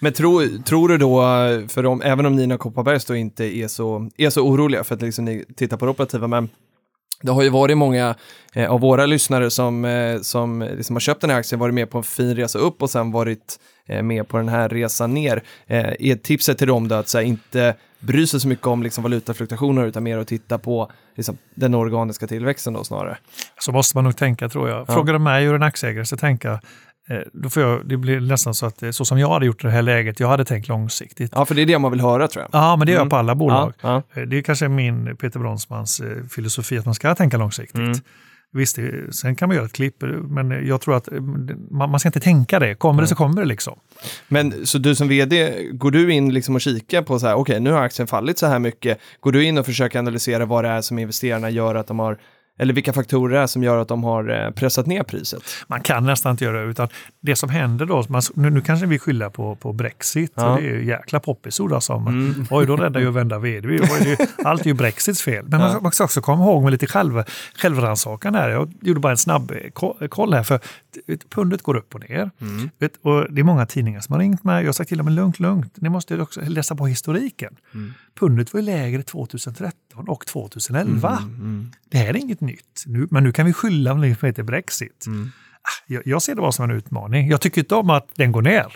[0.00, 1.20] Men tro, tror du då,
[1.68, 5.02] för om, även om Nina Kopparbergs då inte är så, är så oroliga för att
[5.02, 6.48] liksom ni tittar på det operativa, men
[7.22, 8.14] det har ju varit många
[8.54, 11.90] eh, av våra lyssnare som, eh, som liksom har köpt den här aktien, varit med
[11.90, 15.42] på en fin resa upp och sen varit eh, med på den här resan ner.
[15.66, 19.86] Är tipset till dem då att här, inte bry sig så mycket om liksom, valutafluktuationer
[19.86, 23.18] utan mer att titta på liksom, den organiska tillväxten då snarare?
[23.60, 24.86] Så måste man nog tänka tror jag.
[24.86, 26.60] Frågar du mig hur en aktieägare ska tänka,
[27.32, 29.66] då får jag, det blir nästan så att är så som jag hade gjort i
[29.66, 31.32] det här läget, jag hade tänkt långsiktigt.
[31.34, 32.60] Ja, för det är det man vill höra tror jag.
[32.62, 33.04] Ja, men det gör Mm.
[33.06, 33.72] jag på alla bolag.
[33.80, 37.78] Ja, Eh, Det är kanske min Peter Bronsmans eh, filosofi att man ska tänka långsiktigt.
[37.78, 37.98] Mm.
[38.52, 38.78] Visst,
[39.10, 41.20] sen kan man göra ett klipp, eh, men jag tror att eh,
[41.70, 42.74] man, man ska inte tänka det.
[42.74, 43.78] Kommer det så kommer det liksom.
[44.28, 47.60] Men så du som vd, går du in liksom och kikar på så här, okej
[47.60, 50.68] nu har aktien fallit så här mycket, går du in och försöker analysera vad det
[50.70, 52.18] är som investerarna gör att de har,
[52.58, 55.42] eller vilka faktorer det är som gör att de har eh, pressat ner priset?
[55.66, 56.88] Man kan nästan inte göra det, utan
[57.20, 60.42] det som händer då, man, nu, nu kanske vi skyller på, på Brexit, Ja.
[60.60, 61.98] det är ju jäkla poppisord alltså.
[61.98, 63.80] Men, Oj, då räddar ju vända vd.
[64.44, 65.44] Allt är ju Brexits fel.
[65.48, 67.22] Men man, man ska också komma ihåg med lite själv,
[67.56, 68.48] självrannsakan här.
[68.48, 70.60] Jag gjorde bara en snabb eh, ko- koll här, för
[71.34, 72.30] pundet går upp och ner.
[72.78, 74.60] Vet, och det är många tidningar som har ringt mig.
[74.62, 75.72] Jag har sagt till dem, lugnt, lugnt.
[75.76, 77.56] Ni måste också läsa på historiken.
[78.18, 81.18] Pundet var ju lägre 2013 och 2011.
[81.90, 82.84] Det här är inget nytt.
[82.86, 85.04] Nu, men nu kan vi skylla på det som heter Brexit.
[85.62, 87.28] Ah, Jag, jag ser det bara som en utmaning.
[87.28, 88.66] Jag tycker inte om att den går ner.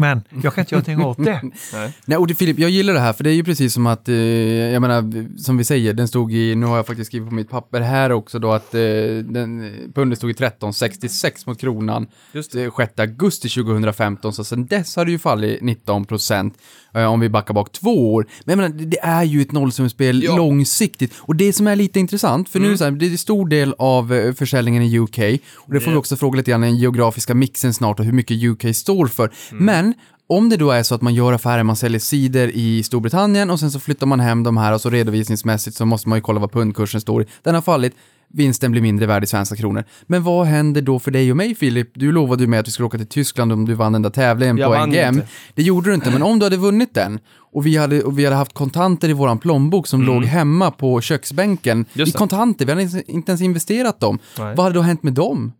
[0.00, 1.42] Men jag kan inte göra någonting åt det.
[2.04, 4.08] Nej, och det, Filip, jag gillar det här, för det är ju precis som att,
[4.08, 7.34] eh, jag menar, som vi säger, den stod i, nu har jag faktiskt skrivit på
[7.34, 8.80] mitt papper här också då, att eh,
[9.24, 14.96] den, pundet stod i 13,66 mot kronan Just eh, 6 augusti 2015, så sen dess
[14.96, 16.54] har det ju fallit 19 procent,
[16.94, 18.26] eh, om vi backar bak två år.
[18.44, 20.36] Men jag menar, det, det är ju ett nollsummespel Ja.
[20.36, 23.10] långsiktigt, och det som är lite intressant, för nu är det så här, det är
[23.10, 25.18] en stor del av eh, försäljningen i UK,
[25.56, 28.12] och det får vi också fråga lite grann i den geografiska mixen snart, och hur
[28.12, 29.30] mycket UK står för.
[29.52, 29.87] Men
[30.26, 33.60] om det då är så att man gör affärer, man säljer cider i Storbritannien och
[33.60, 36.40] sen så flyttar man hem de här och så redovisningsmässigt så måste man ju kolla
[36.40, 37.26] vad pundkursen står i.
[37.42, 37.92] Den har fallit,
[38.28, 39.84] vinsten blir mindre värd i svenska kronor.
[40.06, 41.90] Men vad händer då för dig och mig Filip?
[41.94, 44.10] Du lovade ju mig att vi skulle åka till Tyskland om du vann den där
[44.10, 45.14] tävlingen Jag på NGM.
[45.14, 45.26] inte.
[45.54, 47.20] Det gjorde du inte, men om du hade vunnit den
[47.52, 51.00] och vi hade, och vi hade haft kontanter i våran plånbok som låg hemma på
[51.00, 52.08] köksbänken Mm.
[52.08, 54.18] I kontanter, vi hade inte ens investerat dem.
[54.38, 54.54] Nej.
[54.56, 55.52] Vad hade då hänt med dem?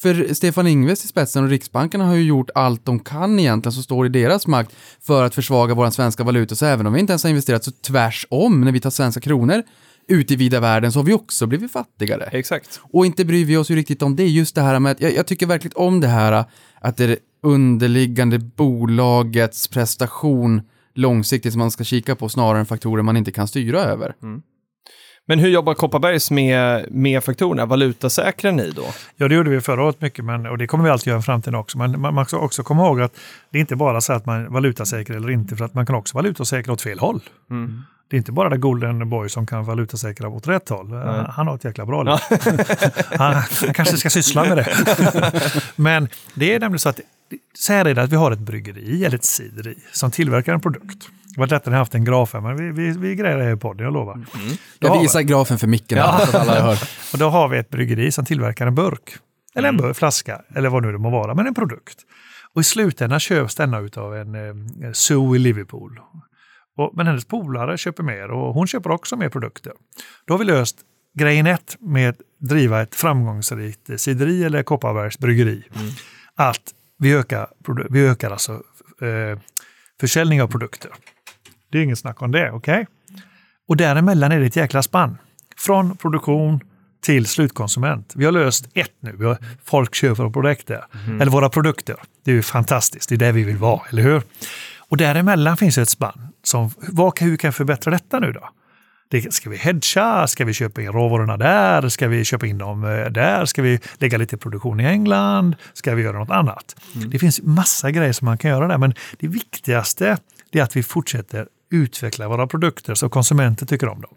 [0.00, 3.82] För Stefan Ingves i spetsen och Riksbanken har ju gjort allt de kan egentligen som
[3.82, 6.54] står i deras makt för att försvaga vår svenska valuta.
[6.54, 9.62] Så även om vi inte ens har investerat så tvärsom när vi tar svenska kronor
[10.08, 12.28] ut i vida världen så har vi också blivit fattigare.
[12.32, 12.80] Exakt.
[12.92, 14.28] Och inte bryr vi oss ju riktigt om det.
[14.28, 16.44] Just det här med att jag, jag tycker verkligen om det här
[16.80, 20.62] att det underliggande bolagets prestation
[20.94, 24.14] långsiktigt som man ska kika på snarare än faktorer man inte kan styra över.
[25.26, 27.66] Men hur jobbar Kopparbergs med, med faktorerna?
[27.66, 28.84] Valutasäkrar ni då?
[29.16, 31.22] Ja, det gjorde vi förra året mycket, men, och det kommer vi alltid göra i
[31.22, 31.78] framtiden också.
[31.78, 33.12] Men man, man ska också komma ihåg att
[33.50, 36.16] det är inte bara så att man valutasäkrar eller inte, för att man kan också
[36.18, 37.20] valutasäkra åt fel håll.
[38.10, 40.92] Det är inte bara det Golden Boy som kan valutasäkra åt rätt håll.
[40.92, 42.14] Han- Han har ett jäkla bra liv.
[43.18, 43.34] han,
[43.64, 44.68] han kanske ska syssla med det.
[45.76, 47.00] Men det är nämligen så att
[47.54, 50.60] så här är det att vi har ett bryggeri eller ett cideri som tillverkar en
[50.60, 51.08] produkt.
[51.34, 53.44] Det var detta ni har haft en graf här, men vi, vi, vi grejer det
[53.44, 54.14] här i podden, jag lovar.
[54.16, 54.26] Då
[54.78, 56.04] Jag har vi- visar grafen för micken Ja.
[56.06, 56.78] här, så att alla hör.
[57.12, 59.16] och då har vi ett bryggeri som tillverkar en burk.
[59.54, 61.98] Eller en burk, flaska, eller vad nu det må vara, men en produkt.
[62.54, 66.00] Och i slutändan köps denna av en eh, Sue i Liverpool.
[66.76, 69.72] Och, men hennes polare köper mer och hon köper också mer produkter.
[70.26, 70.76] Då har vi löst
[71.18, 72.16] grejen ett med att
[72.48, 75.62] driva ett framgångsrikt sideri eller Kopparbergs bryggeri,
[76.36, 76.60] att
[76.98, 77.48] vi ökar,
[77.90, 78.52] vi ökar alltså
[79.02, 79.38] eh,
[80.00, 80.90] försäljning av produkter.
[81.70, 82.86] Det är inget snack om det, okej?
[83.68, 85.18] Och däremellan är det ett jäkla spann.
[85.56, 86.60] Från produktion
[87.02, 88.12] till slutkonsument.
[88.16, 89.16] Vi har löst ett nu.
[89.18, 90.84] Vi har, folk köper våra produkter.
[91.20, 91.96] Eller våra produkter.
[92.24, 93.08] Det är ju fantastiskt.
[93.08, 94.22] Det är där vi vill vara, eller hur?
[94.78, 96.28] Och däremellan finns ett spann.
[96.42, 98.48] Som, vad, hur kan vi förbättra detta nu då?
[99.14, 100.26] Det, ska vi hedga?
[100.26, 101.88] Ska vi köpa in råvarorna där?
[101.88, 103.44] Ska vi köpa in dem eh, där?
[103.44, 105.56] Ska vi lägga lite produktion i England?
[105.72, 106.76] Ska vi göra något annat?
[107.10, 110.18] Det finns massa grejer som man kan göra där, men det viktigaste
[110.52, 114.14] är att vi fortsätter utveckla våra produkter så konsumenter tycker om dem.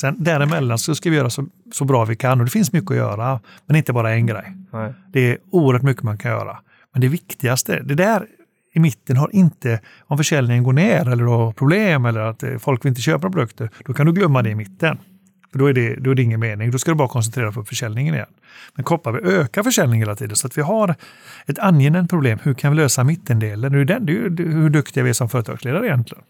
[0.00, 2.90] Sen däremellan så ska vi göra så, så bra vi kan och det finns mycket
[2.90, 4.56] att göra, men inte bara en grej.
[4.72, 4.94] Nej.
[5.12, 6.58] Det är oerhört mycket man kan göra.
[6.92, 8.26] Men det viktigaste, det där
[8.74, 12.58] i mitten har inte, om försäljningen går ner eller du har problem eller att eh,
[12.58, 14.98] folk vill inte köpa produkter, då kan du glömma det i mitten.
[15.52, 17.54] För då är det, då är det ingen mening, då ska du bara koncentrera dig
[17.54, 18.26] på försäljningen igen.
[18.74, 20.94] Men Kopparberg ökar försäljningen hela tiden så att vi har
[21.46, 22.38] ett angenämt problem.
[22.42, 23.72] Hur kan vi lösa mittendelen?
[23.72, 26.24] Det är, den, det är ju hur duktiga vi är som företagsledare egentligen.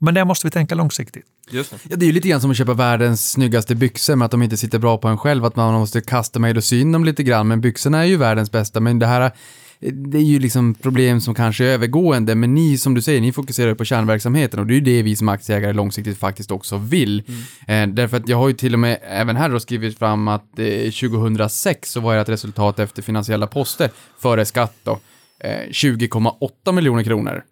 [0.00, 1.24] Men där måste vi tänka långsiktigt.
[1.50, 1.76] Just det.
[1.90, 4.42] Ja, det är ju lite grann som att köpa världens snyggaste byxor med att de
[4.42, 7.22] inte sitter bra på en själv, att man måste kasta mig och syn dem lite
[7.22, 9.32] grann, men byxorna är ju världens bästa, men det här
[9.80, 13.32] det är ju liksom problem som kanske är övergående, men ni som du säger, ni
[13.32, 17.22] fokuserar på kärnverksamheten och det är ju det vi som aktieägare långsiktigt faktiskt också vill.
[17.66, 20.58] Eh, därför att jag har ju till och med även här då skrivit fram att
[20.58, 25.00] eh, 2006 så var ert resultat efter finansiella poster före skatt då
[25.40, 27.42] eh, 20,8 miljoner kronor.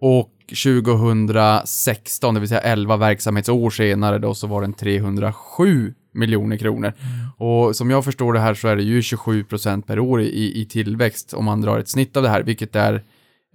[0.00, 6.92] Och 2016, det vill säga 11 verksamhetsår senare då, så var den 307 miljoner kronor.
[7.38, 10.60] Och som jag förstår det här så är det ju 27 procent per år i,
[10.60, 13.02] i tillväxt om man drar ett snitt av det här, vilket är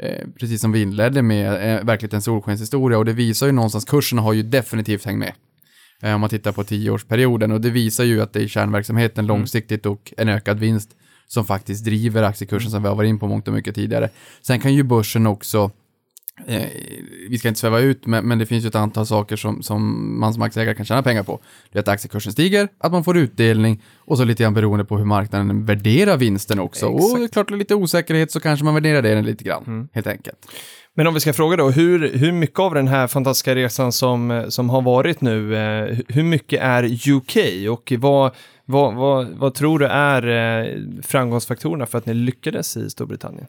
[0.02, 3.86] eh, precis som vi inledde med, eh, verkligen en solskenshistoria och det visar ju någonstans,
[3.86, 5.34] kurserna har ju definitivt hängt med.
[6.04, 9.86] Eh, om man tittar på tioårsperioden och det visar ju att det är kärnverksamheten långsiktigt
[9.86, 10.90] och en ökad vinst
[11.28, 14.10] som faktiskt driver aktiekursen som vi har varit in på mångt och mycket tidigare.
[14.42, 15.72] Sen kan ju börsen också
[16.48, 16.68] Eh,
[17.30, 20.20] vi ska inte sväva ut, men, men det finns ju ett antal saker som, som
[20.20, 21.42] man som aktieägare kan tjäna pengar på.
[21.72, 24.98] Det är att aktiekursen stiger, att man får utdelning och så lite grann beroende på
[24.98, 26.86] hur marknaden värderar vinsten också.
[26.86, 30.38] Och det är klart, lite osäkerhet så kanske man värderar det lite grann, helt enkelt.
[30.96, 34.46] Men om vi ska fråga då, hur, hur mycket av den här fantastiska resan som,
[34.50, 37.38] som har varit nu, eh, hur mycket är UK
[37.70, 38.32] och vad,
[38.66, 43.48] vad, vad, vad tror du är eh, framgångsfaktorerna för att ni lyckades i Storbritannien?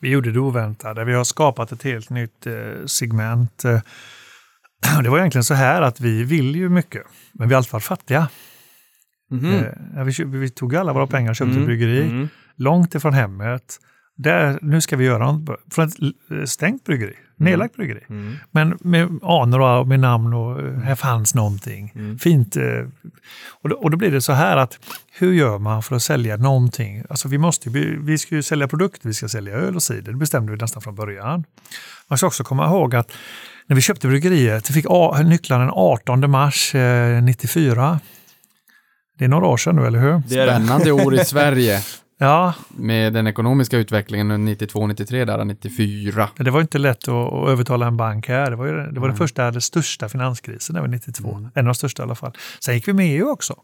[0.00, 1.04] Vi gjorde det oväntade.
[1.04, 3.64] Vi har skapat ett helt nytt eh, segment.
[3.64, 3.80] Eh,
[5.02, 7.82] det var egentligen så här att vi vill ju mycket, men vi har alltid varit
[7.84, 8.28] fattiga.
[9.96, 12.28] Eh, vi, vi tog alla våra pengar och köpte ett bryggeri, Mm.
[12.56, 13.78] långt ifrån hemmet.
[14.16, 18.00] Där, nu ska vi göra något, från ett stängt bryggeri, nedlagt bryggeri.
[18.08, 18.36] Mm.
[18.50, 21.92] Men med anor och med namn och eh, här fanns någonting.
[22.20, 22.56] Fint.
[22.56, 22.62] eh,
[23.62, 24.78] Och då, och då blir det så här att
[25.12, 27.02] hur gör man för att sälja någonting?
[27.10, 30.12] Alltså vi, måste, vi ska ju sälja produkter, vi ska sälja öl och cider.
[30.12, 31.44] Det bestämde vi nästan från början.
[32.08, 33.12] Man ska också komma ihåg att
[33.66, 34.86] när vi köpte bryggeriet, vi fick
[35.24, 38.00] nycklarna den 18 mars eh, 94.
[39.18, 40.22] Det är några år sedan nu, eller hur?
[40.28, 40.52] Det är det.
[40.52, 41.80] Spännande år i Sverige
[42.22, 46.28] Ja, med den ekonomiska utvecklingen 92-93 där, 94.
[46.36, 48.50] men det var inte lätt att, att övertala en bank här.
[48.50, 51.50] Det var, ju, det var den första, den största finanskrisen, var 92.
[51.54, 52.32] En av de största i alla fall.
[52.60, 53.54] Sen gick vi med i EU också.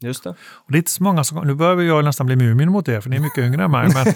[0.00, 0.30] Just det.
[0.30, 3.00] Och det är inte så många som, nu börjar jag nästan bli Mumin mot er,
[3.00, 3.88] för ni är mycket yngre än mig.
[3.94, 4.06] Men,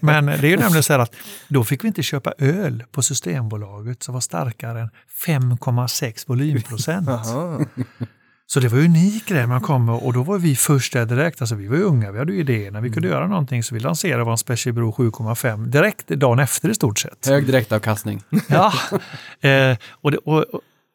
[0.00, 1.14] men det är ju nämligen så här att
[1.48, 4.90] då fick vi inte köpa öl på Systembolaget som var starkare än
[5.26, 7.08] 5,6 volymprocent.
[8.52, 11.40] Så det var ju unik grej man kom och, då var vi först där direkt.
[11.40, 13.80] Alltså vi var ju unga, vi hade ju idéerna, vi kunde göra någonting så vi
[13.80, 17.26] lanserade vår Special Brew 7,5 direkt dagen efter i stort sett.
[17.26, 18.22] Hög direktavkastning.
[18.48, 18.72] Ja,
[19.48, 20.44] eh, och, det, och,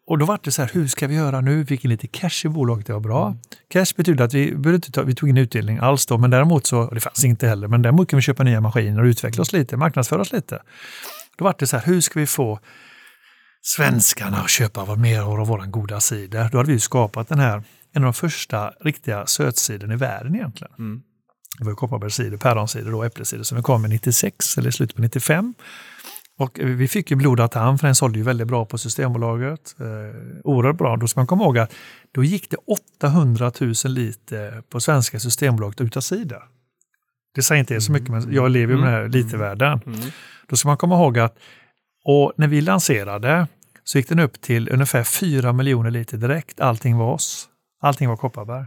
[0.07, 1.55] och- då var det så här, hur ska vi göra nu?
[1.57, 3.35] Vi fick in lite cash i bolaget, det var bra.
[3.69, 6.99] Cash betyder att vi, ta, vi tog in utdelning alls då, men däremot så, det
[6.99, 10.21] fanns inte heller, men däremot kan vi köpa nya maskiner och utveckla oss lite, marknadsföra
[10.21, 10.59] oss lite.
[11.37, 12.59] Då var det så här, hur ska vi få
[13.61, 16.49] svenskarna att köpa vad mer av våra goda sidor?
[16.51, 20.35] Då hade vi ju skapat den här, en av de första riktiga sötsidorna i världen
[20.35, 21.01] egentligen.
[21.57, 25.01] Det var ju Kopparbergscider, päronsider och äppelcider som kom i 96 eller i slutet på
[25.01, 25.53] 95.
[26.39, 29.75] Och vi fick ju blodad tand för den sålde ju väldigt bra på Systembolaget.
[29.79, 29.85] Eh,
[30.43, 30.97] oerhört bra.
[30.97, 31.73] Då ska man komma ihåg att
[32.11, 32.57] då gick det
[33.01, 36.41] 800 000 liter på svenska Systembolaget utan cider.
[37.35, 39.79] Det säger inte er så mycket, men jag lever ju med den här litervärlden.
[40.47, 41.37] Då ska man komma ihåg att
[42.07, 43.47] och när vi lanserade
[43.83, 46.59] så gick den upp till ungefär 4 miljoner liter direkt.
[46.59, 47.47] Allting var oss.
[47.81, 48.65] Allting var Kopparberg.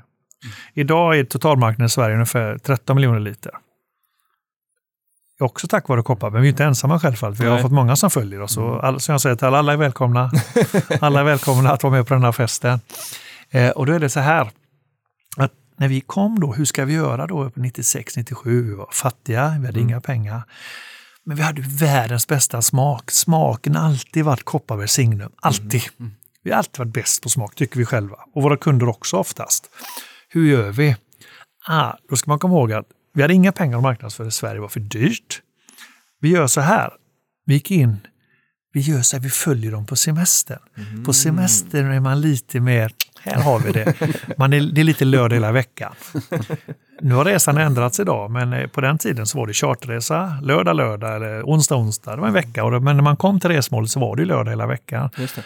[0.75, 3.53] Idag är totalmarknaden i Sverige ungefär 13 miljoner liter.
[5.41, 7.41] Också tack vare Kopparberg, men vi är inte ensamma självfallet.
[7.41, 7.63] Vi har Nej.
[7.63, 8.57] fått många som följer oss.
[8.57, 10.31] Och alla, som jag säger till alla, alla är välkomna.
[11.01, 12.81] alla är välkomna att vara med på den här festen.
[13.51, 14.51] Eh, och då är det så här
[15.81, 18.63] när vi kom då, hur ska vi göra då 96, 97?
[18.63, 20.43] Vi var fattiga, vi hade inga pengar.
[21.27, 23.11] Men vi hade världens bästa smak.
[23.11, 25.33] Smaken har alltid varit Kopparbergs signum.
[25.37, 25.83] Alltid.
[26.43, 28.17] Vi har alltid varit bäst på smak, tycker vi själva.
[28.35, 29.71] Och våra kunder också oftast.
[30.29, 30.97] Hur gör vi?
[31.67, 34.55] Ah, då ska man komma ihåg att vi hade inga pengar att marknadsföra i Sverige,
[34.55, 35.43] det var för dyrt.
[36.21, 36.91] Vi gör så här.
[37.47, 37.97] Vi gick in,
[38.73, 40.59] vi gör så här, vi följer dem på semestern.
[41.05, 43.95] På semestern är man lite mer, här har vi det.
[44.39, 45.93] Man är, det är lite lördag hela veckan.
[47.01, 50.77] Nu har resan ändrats idag, men eh, på den tiden så var det charterresa lördag,
[50.77, 52.15] lördag eller onsdag, onsdag.
[52.15, 52.71] Det var en vecka.
[52.71, 55.11] Men när man kom till resmålet så var det lördag hela veckan.
[55.17, 55.39] Det.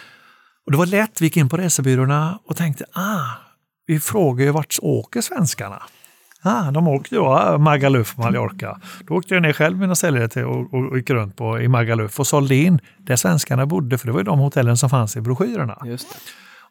[0.65, 3.25] Och det var lätt, vi gick in på resebyråerna och tänkte, ah,
[3.87, 5.83] vi frågar ju vart åker svenskarna?
[6.41, 8.79] Ah, de åkte ah, Magaluf, Mallorca.
[9.07, 11.59] Då åkte jag ner själv med mina säljare till och, och, och gick runt på,
[11.61, 14.89] i Magaluf och sålde in där svenskarna bodde, för det var ju de hotellen som
[14.89, 15.77] fanns i broschyrerna.
[15.85, 16.19] Just det.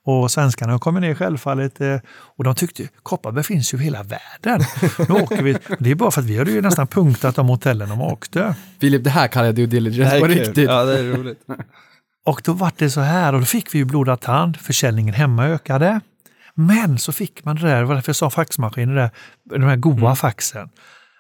[0.07, 1.97] Och svenskarna kom ner självfallet eh,
[2.37, 4.67] och de tyckte Kopparberg finns ju i hela världen.
[5.09, 5.57] Nu åker vi.
[5.79, 8.55] Det är bara för att vi hade ju nästan punktat de hotellen de åkte.
[8.81, 10.69] Filip, det här kallar jag due Det diligence på riktigt.
[10.69, 11.39] Ja, det är roligt.
[12.27, 15.47] Och då var det så här och då fick vi ju blodad tand, försäljningen hemma
[15.47, 16.01] ökade.
[16.55, 19.11] Men så fick man det där, varför jag sa faxmaskiner, där,
[19.45, 20.69] de här goa faxen.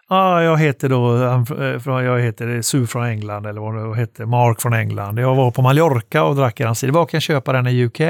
[0.08, 4.60] Ja, jag heter då, eh, jag heter Sue från England eller vad det heter, Mark
[4.60, 5.18] från England.
[5.18, 6.92] Jag var på Mallorca och drack eran cider.
[6.92, 8.00] Var kan jag köpa den i UK?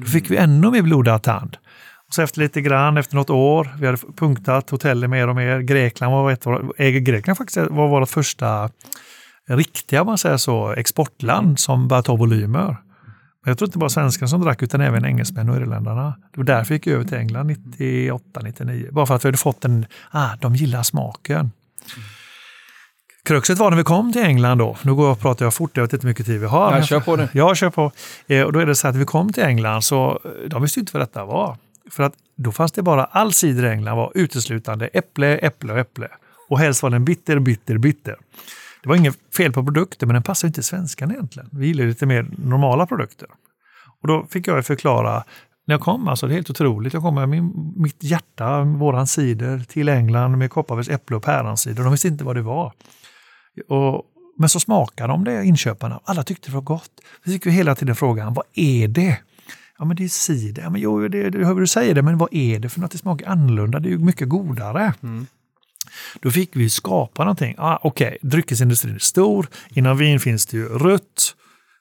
[0.00, 1.56] Då fick vi ännu mer blodad tand.
[2.08, 5.60] Och så efter lite grann, efter något år, vi hade punktat hotellet mer och mer.
[5.60, 6.46] Grekland var ett,
[6.78, 8.70] äger Grekland faktiskt var vårt första
[9.48, 12.76] riktiga, man säger så, exportland som började ta volymer.
[13.44, 16.14] Men jag tror inte bara svenskarna som drack utan även engelsmän och irländarna.
[16.32, 18.88] Det var därför jag gick över till England 98, 99.
[18.92, 21.50] Bara för att vi hade fått en, ah, de gillar smaken.
[23.24, 25.70] Kruxet var när vi kom till England då, nu går jag och pratar jag fort,
[25.74, 26.76] jag vet inte hur mycket tid vi har.
[26.76, 27.28] Ja, kör på det.
[27.32, 27.92] Ja, kör på.
[28.26, 30.80] Eh, och då är det så att vi kom till England så eh, de visste
[30.80, 31.56] inte vad detta var.
[31.90, 35.78] För att då fanns det bara, all cider i England var uteslutande äpple, äpple och
[35.78, 36.08] äpple.
[36.48, 38.16] Och helst var den bitter, bitter, bitter.
[38.82, 41.48] Det var inget fel på produkten, men den passade inte svenskarna egentligen.
[41.52, 43.28] Vi gillar lite mer normala produkter.
[44.00, 45.24] Och då fick jag förklara,
[45.66, 49.06] när jag kom, alltså det är helt otroligt, jag kom med min, mitt hjärta, våran
[49.06, 51.82] cider till England med Kopparbergs äpple och päronsider.
[51.82, 52.72] De visste inte vad det var.
[53.68, 54.02] Och,
[54.38, 56.00] men så smakade de det, inköparna.
[56.04, 56.90] Alla tyckte det var gott.
[57.24, 59.18] Vi fick ju hela tiden frågan, vad är det?
[59.78, 60.62] Ja, men det är cider.
[60.62, 62.90] Ja, men jo, det, det, hör du säger det, men vad är det för något?
[62.90, 64.94] Det smakar annorlunda, det är ju mycket godare.
[65.02, 65.26] Mm.
[66.20, 67.54] Då fick vi skapa någonting.
[67.58, 69.46] Ah, Okej, dryckesindustrin är stor.
[69.68, 71.34] Inom vin finns det ju rött,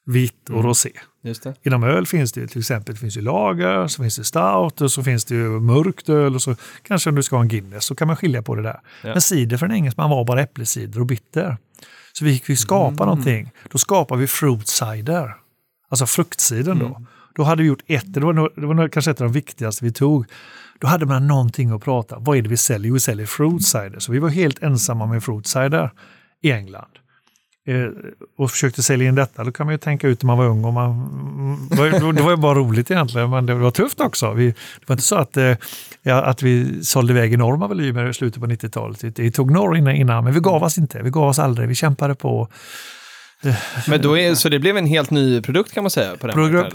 [0.06, 0.91] vitt och rosé.
[1.24, 1.56] Just det.
[1.63, 4.91] Inom öl finns det till exempel det finns ju lager, så finns det stout och
[4.91, 7.86] så finns det ju mörkt öl och så kanske om du ska ha en Guinness
[7.86, 8.80] så kan man skilja på det där.
[9.04, 9.10] Ja.
[9.10, 11.58] Men cider för en engelsman var bara äppelcider och bitter.
[12.13, 13.52] Så vi fick vi skapa någonting.
[13.72, 15.36] Då skapade vi fruit cider,
[15.89, 17.02] alltså fruktcidern då.
[17.38, 19.34] Då hade vi gjort ett, det var, nog, det var nog kanske ett av de
[19.34, 20.26] viktigaste vi tog.
[20.80, 22.88] Då hade man någonting att prata Vad är det vi säljer?
[22.88, 24.00] Jo, vi säljer fruit cider.
[24.00, 25.91] Så vi var helt ensamma med fruit cider
[26.41, 26.91] i England
[27.67, 27.86] eh,
[28.38, 30.65] och försökte sälja in detta, då kan man ju tänka ut när man var ung.
[30.65, 34.34] Och man, det var ju- bara roligt egentligen, men det var tufft också.
[34.34, 35.56] Vi, det var inte så att, eh,
[36.06, 39.15] att vi sålde iväg enorma volymer i slutet på 90-talet.
[39.15, 41.02] Det tog några innan, innan, men vi gav oss inte.
[41.04, 41.67] Vi gav oss aldrig.
[41.67, 42.47] Vi kämpade på.
[43.88, 46.34] Men då är, så det blev en helt ny produkt kan man säga på den
[46.34, 46.73] Progrupp,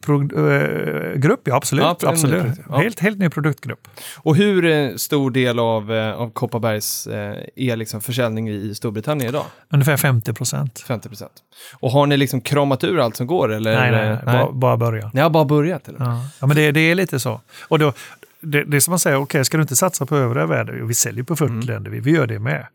[0.00, 1.84] pro, eh, grupp, ja absolut.
[1.84, 2.46] Ja, absolut.
[2.68, 2.76] ja.
[2.76, 3.88] Helt, helt ny produktgrupp.
[4.16, 9.28] Och hur eh, stor del av, eh, av Kopparbergs eh, är liksom försäljning i Storbritannien
[9.28, 9.44] idag?
[9.72, 10.84] Ungefär 50 procent.
[10.86, 11.32] 50 procent.
[11.80, 13.52] Och har ni liksom kramat ur allt som går?
[13.52, 13.76] Eller?
[13.76, 14.20] Nej, nej, nej.
[14.24, 15.10] Bara, bara början.
[15.14, 15.88] Ni har bara börjat?
[15.88, 15.98] Eller?
[16.00, 17.40] Ja, ja men det, det är lite så.
[17.68, 17.92] Och då,
[18.40, 20.76] det, det är som man säger, okej, ska du inte satsa på övriga världar?
[20.80, 22.66] Jo, Vi säljer på 40 länder, vi, vi gör det med.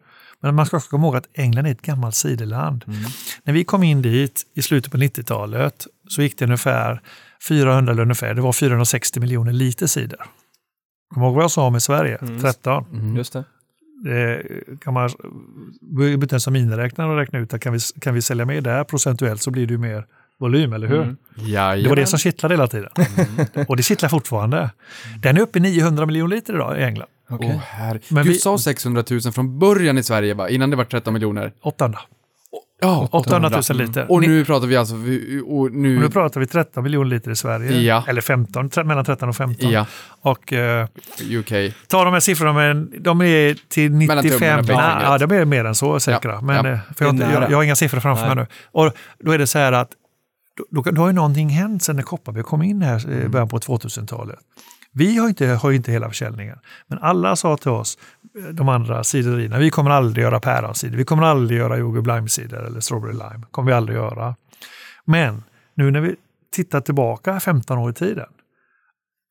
[0.41, 2.85] Men man ska också komma ihåg att England är ett gammalt sideland.
[3.43, 7.01] När vi kom in dit i slutet på 90-talet så gick det ungefär
[7.47, 10.19] 400, eller ungefär, det var 460 miljoner liter cider.
[11.13, 12.17] Kommer ihåg vad jag sa om i Sverige?
[12.41, 13.15] 13.
[13.17, 13.43] Just det.
[14.03, 14.43] Det
[14.81, 15.09] kan man
[16.19, 18.83] byta en som miniräknare och räkna ut att kan vi, kan vi sälja mer där
[18.83, 20.05] procentuellt så blir det ju mer
[20.39, 21.15] volym, eller hur?
[21.35, 21.83] Jajamän.
[21.83, 22.89] Det var det som kittlade hela tiden.
[23.67, 24.71] Och det kittlar fortfarande.
[25.21, 27.09] Den är uppe i 900 miljoner liter idag i England.
[27.29, 27.99] Åh, herre.
[28.09, 30.49] Men du vi- sa 600 000 från början i Sverige, va?
[30.49, 31.53] Innan det var 13 miljoner.
[31.61, 31.99] 800.
[32.81, 34.11] Ja, 800 000 liter.
[34.11, 34.93] Och nu pratar vi alltså...
[34.95, 35.71] Och nu, Och
[36.01, 37.79] nu pratar vi 13 miljoner liter i Sverige.
[37.81, 38.03] Ja.
[38.07, 39.71] Eller 15, tre- mellan 13 och 15.
[39.71, 39.85] Ja,
[40.21, 40.87] Och eh,
[41.31, 41.51] UK.
[41.87, 44.39] ta de här siffrorna, men de är till Mellan 95...
[44.39, 45.03] tummen och Nej, pekfingret.
[45.21, 46.31] ja, de är mer än så säkra.
[46.31, 46.71] Ja, Men, ja.
[46.71, 48.35] eh, För jag, jag, jag har inga siffror framför Nej.
[48.35, 48.51] mig nu.
[48.71, 49.89] Och då är det så här att
[50.71, 53.25] då, då, har ju någonting hänt sedan när Kopparberg kom in här Mm.
[53.25, 54.39] i början på 2000-talet.
[54.91, 57.97] Vi har inte, har ju inte hela försäljningen, men alla sa till oss,
[58.37, 62.63] eh, de andra ciderierna, vi kommer aldrig göra päronsider, vi kommer aldrig göra yoghurt lime-cider
[62.63, 64.35] eller strawberry lime, kommer vi aldrig göra.
[65.05, 65.43] Men
[65.75, 66.15] nu när vi
[66.51, 68.29] tittar tillbaka 15 år i tiden,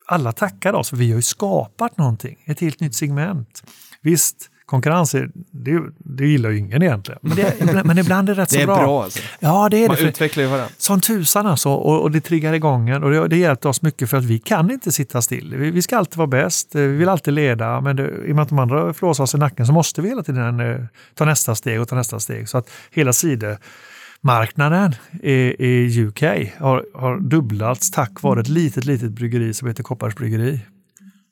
[0.06, 3.62] alla tackar oss för vi har ju skapat någonting, ett helt nytt segment.
[4.02, 7.18] Visst, konkurrens är, det, det gillar ju ingen egentligen.
[7.22, 8.76] Men, det, men ibland är det rätt Det så är bra.
[8.76, 9.18] bra alltså.
[9.40, 9.88] Ja, det är det.
[9.88, 10.70] Man utvecklar ju varandra.
[10.78, 14.10] som tusan alltså, och, och det triggar igång en och det, det hjälpte oss mycket
[14.10, 15.54] för att vi kan inte sitta still.
[15.56, 18.36] Vi, vi ska alltid vara bäst, eh, vi vill alltid leda, men det, i och
[18.36, 20.76] med att de andra flåsar oss i nacken så måste vi hela tiden eh,
[21.14, 22.48] ta nästa steg och ta nästa steg.
[22.48, 26.22] Så att hela sidomarknaden i, i UK
[26.58, 30.60] har, har dubblats tack vare ett litet, litet bryggeri som heter Koppars bryggeri.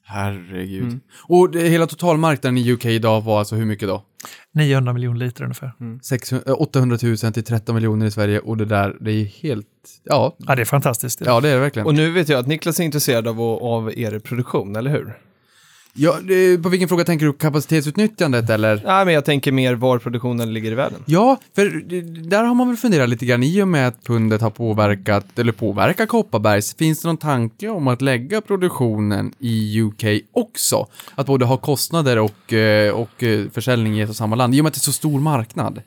[0.09, 0.83] Herregud.
[0.83, 1.01] Mm.
[1.23, 4.03] Och det, hela totalmarknaden i UK idag var alltså hur mycket då?
[4.55, 5.73] 900 miljoner liter ungefär.
[6.03, 9.67] 600, eh, 800 000 till 13 miljoner i Sverige och det där, det är helt...
[10.05, 11.23] Ja, Ja, det är fantastiskt.
[11.25, 11.87] ja det är det verkligen.
[11.87, 15.19] Och nu vet jag att Niklas är intresserad av, av er produktion, eller hur?
[15.99, 16.19] Ja,
[16.63, 17.33] på vilken fråga tänker du?
[17.33, 18.83] Kapacitetsutnyttjandet eller?
[18.85, 21.03] Nej, men jag tänker mer var produktionen ligger i världen.
[21.07, 21.71] Ja, för
[22.29, 25.53] där har man väl funderat lite grann i och med att pundet har påverkat, eller
[25.53, 26.77] påverkar Kopparbergs.
[26.77, 30.87] Finns det någon tanke om att lägga produktionen i UK också?
[31.15, 34.61] Att både ha kostnader och, eh, och eh, försäljning i ett och samma land, i
[34.61, 35.83] och med att det är så stor marknad.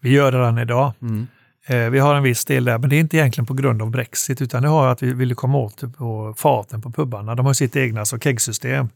[0.00, 0.92] Vi gör det redan idag.
[1.02, 1.26] Mm.
[1.66, 3.90] Eh, Vi har en viss del där, men det är inte egentligen på grund av
[3.90, 7.34] Brexit, utan det har att vi ville komma åt på faten på pubbarna.
[7.34, 8.88] De har sitt egna alltså, kegsystem.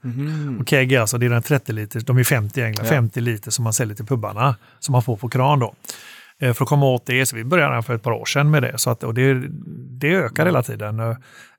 [0.61, 2.91] Och keg är alltså, det är den 30 liter, de är 50 i England, Ja.
[2.91, 5.75] 50 liter som man säljer till pubbarna, som man får på kran då.
[6.41, 8.62] Eh, För att komma åt det, så vi började för ett par år sedan med
[8.62, 9.43] det, så att, och det,
[10.01, 11.01] det ökar hela tiden.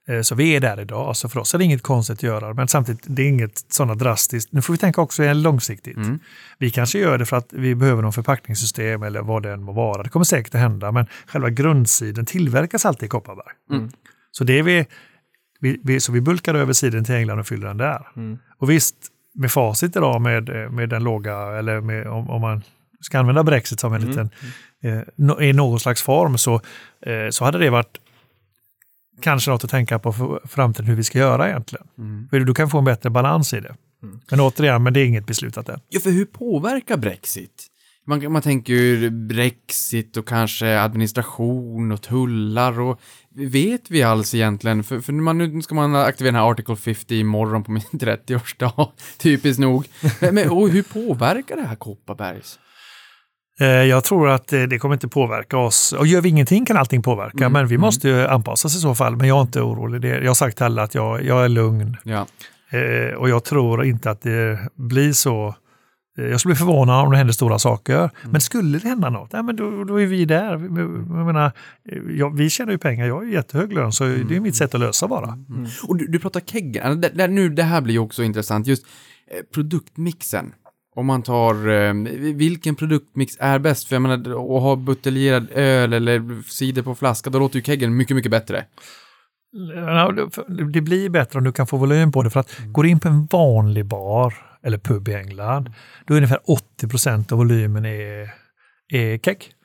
[0.09, 2.53] Eh, Så vi är där idag, så för oss är det inget konstigt att göra,
[2.53, 4.51] men samtidigt, det är inget sådana drastiskt.
[4.53, 5.97] Nu får vi tänka också långsiktigt.
[5.97, 6.19] Mm.
[6.57, 9.71] Vi kanske gör det för att vi behöver någon förpackningssystem eller vad det än må
[9.73, 10.03] vara.
[10.03, 13.53] Det kommer säkert att hända, men själva grundsidan tillverkas alltid i Kopparberg.
[13.71, 13.89] Mm.
[14.31, 14.85] Så, det är vi,
[15.59, 18.07] vi, vi, så vi bulkar över sidan till England och fyller den där.
[18.57, 18.95] Och visst,
[19.35, 22.63] med facit idag med, med den låga, eller med, om, om man
[23.01, 24.29] ska använda Brexit som en liten,
[24.83, 26.55] eh, no- i någon slags form, så,
[27.05, 27.97] eh, så hade det varit
[29.21, 31.87] kanske något att tänka på för framtiden hur vi ska göra egentligen.
[32.29, 33.75] För du kan få en bättre balans i det.
[34.31, 35.79] Men återigen, men det är inget beslutat än.
[35.89, 37.67] Ja, för hur påverkar Brexit?
[38.05, 42.99] Man, man tänker ju Brexit och kanske administration och tullar och
[43.35, 44.83] vet vi alls egentligen?
[44.83, 48.91] För, för man, nu ska man aktivera den här Article 50 imorgon på min 30-årsdag,
[49.17, 49.85] typiskt nog.
[50.19, 52.59] Men, men, och hur påverkar det här Kopparbergs?
[53.59, 55.93] Eh, Jag tror att eh, det kommer inte påverka oss.
[55.93, 57.81] Och gör vi ingenting kan allting påverka, Mm, men vi mm.
[57.81, 59.15] måste ju anpassa oss i så fall.
[59.15, 60.05] Men jag är inte orolig.
[60.05, 62.25] Jag har sagt till alla att jag, jag är lugn Ja.
[62.69, 65.55] eh, och jag tror inte att det blir så.
[66.15, 67.97] Jag skulle bli förvånad om det händer stora saker.
[67.97, 68.09] Mm.
[68.31, 70.51] Men skulle det hända något, ja, men då, då är vi där.
[70.51, 71.51] Jag menar,
[72.17, 74.27] jag, vi tjänar ju pengar, jag har ju jättehög lön, så Mm.
[74.27, 75.37] det är mitt sätt att lösa bara.
[75.87, 78.83] Och du, du pratar keggen, det, det, nu, det här blir ju också intressant, just
[79.31, 80.51] eh, produktmixen.
[80.95, 81.93] Om man tar, eh,
[82.35, 83.87] vilken produktmix är bäst?
[83.87, 84.15] För jag menar,
[84.57, 88.65] att ha buteljerad öl eller cider på flaska, då låter ju keggen mycket, mycket bättre.
[90.73, 92.29] Det- blir bättre om du kan få volym på det.
[92.29, 94.33] För att går du in på en vanlig bar
[94.63, 95.71] eller pub i England,
[96.07, 98.29] då är ungefär 80% av volymen är,
[98.93, 99.17] är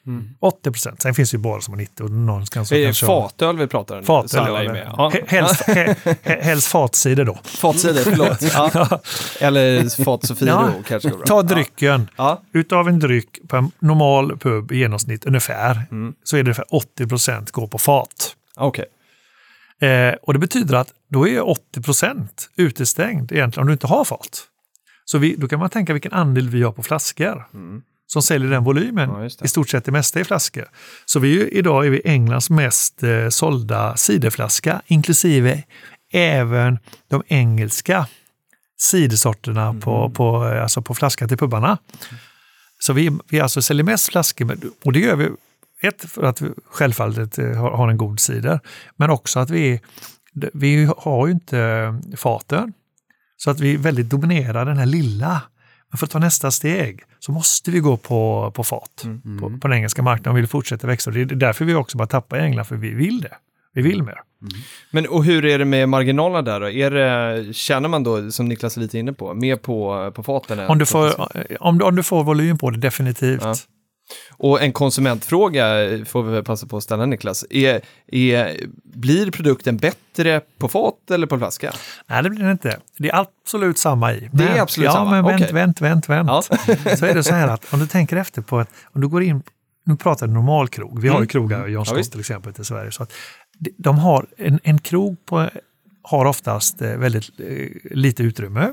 [0.05, 0.35] kegg.
[0.41, 2.93] 80% Sen finns det ju barer som har 90 och någon ska som Det är
[2.93, 4.05] kan fatöl vi pratar om.
[4.05, 4.69] fatöl.
[4.73, 4.93] med.
[4.97, 5.11] Ja.
[5.15, 7.39] he- Helst, he, he- helst fatsidor då.
[7.45, 8.43] Fatsidor, förlåt.
[8.55, 9.01] Ja.
[9.41, 10.73] Eller fat Sofiero Ja.
[10.89, 11.27] kanske går bra.
[11.27, 12.11] Ta drycken.
[12.17, 12.43] Ja.
[12.53, 16.15] Utav en dryck på en normal pub i genomsnitt ungefär, Mm.
[16.25, 18.37] så är det ungefär 80% går på fat.
[18.57, 18.85] Okej.
[19.81, 24.43] Eh, och det betyder att då är 80% utestängd egentligen om du inte har fat.
[25.05, 27.45] Så vi, då kan man tänka vilken andel vi har på flaskor
[28.07, 29.11] som säljer den volymen.
[29.11, 29.45] Ja.
[29.45, 30.65] I stort sett det mesta i flaskor.
[31.05, 35.63] Så vi, är ju- idag är vi Englands mest eh, sålda ciderflaska, inklusive
[36.13, 36.79] även
[37.09, 38.07] de engelska
[38.79, 41.79] cidersorterna på, på, eh, alltså på flaska till pubbarna.
[42.79, 45.29] Så vi, vi alltså säljer mest flaskor, med- och det gör vi
[45.83, 48.61] ett, för att vi självfallet eh, har, har en god cider,
[48.97, 49.81] men också att vi,
[50.53, 52.73] vi har ju inte eh, faten.
[53.37, 55.43] Så att vi väldigt dominerar den här lilla.
[55.91, 59.07] Men för att ta nästa steg så måste vi gå på, på fat
[59.41, 61.11] på, på den engelska marknaden och vill fortsätta växa.
[61.11, 63.35] Det är därför vi också bara tappar i England, för vi vill det.
[63.73, 64.21] Vi vill mer.
[64.91, 66.71] Men och hur är det med marginalerna där då?
[66.71, 70.59] Är det, tjänar man då, som Niklas är lite inne på, mer på, på faten?
[70.59, 71.21] Om du, får,
[71.61, 73.43] om, du, om du får volym på det, definitivt.
[73.43, 73.55] Ja.
[74.31, 75.65] Och en konsumentfråga
[76.07, 77.45] får vi passa på att ställa Niklas.
[77.51, 81.73] Är, är, blir produkten bättre på fat eller på flaska?
[82.07, 82.79] Nej, det blir det inte.
[82.99, 84.29] Det är absolut samma i.
[84.33, 85.55] Det är Men- absolut ja, samma, men vänt, okej.
[85.55, 86.29] vänt, vänt, vänt.
[86.29, 86.43] Ja.
[86.97, 89.23] Så är det så här att om du tänker efter på att om du går
[89.23, 89.43] in,
[89.85, 91.29] nu pratar normal krog, vi har ju Mm.
[91.29, 92.11] krogar, John Ja, Scott visst.
[92.11, 93.13] till exempel i Sverige, så att
[93.59, 95.49] de- de har en, en krog på,
[96.03, 97.47] har oftast eh, väldigt eh,
[97.91, 98.73] lite utrymme.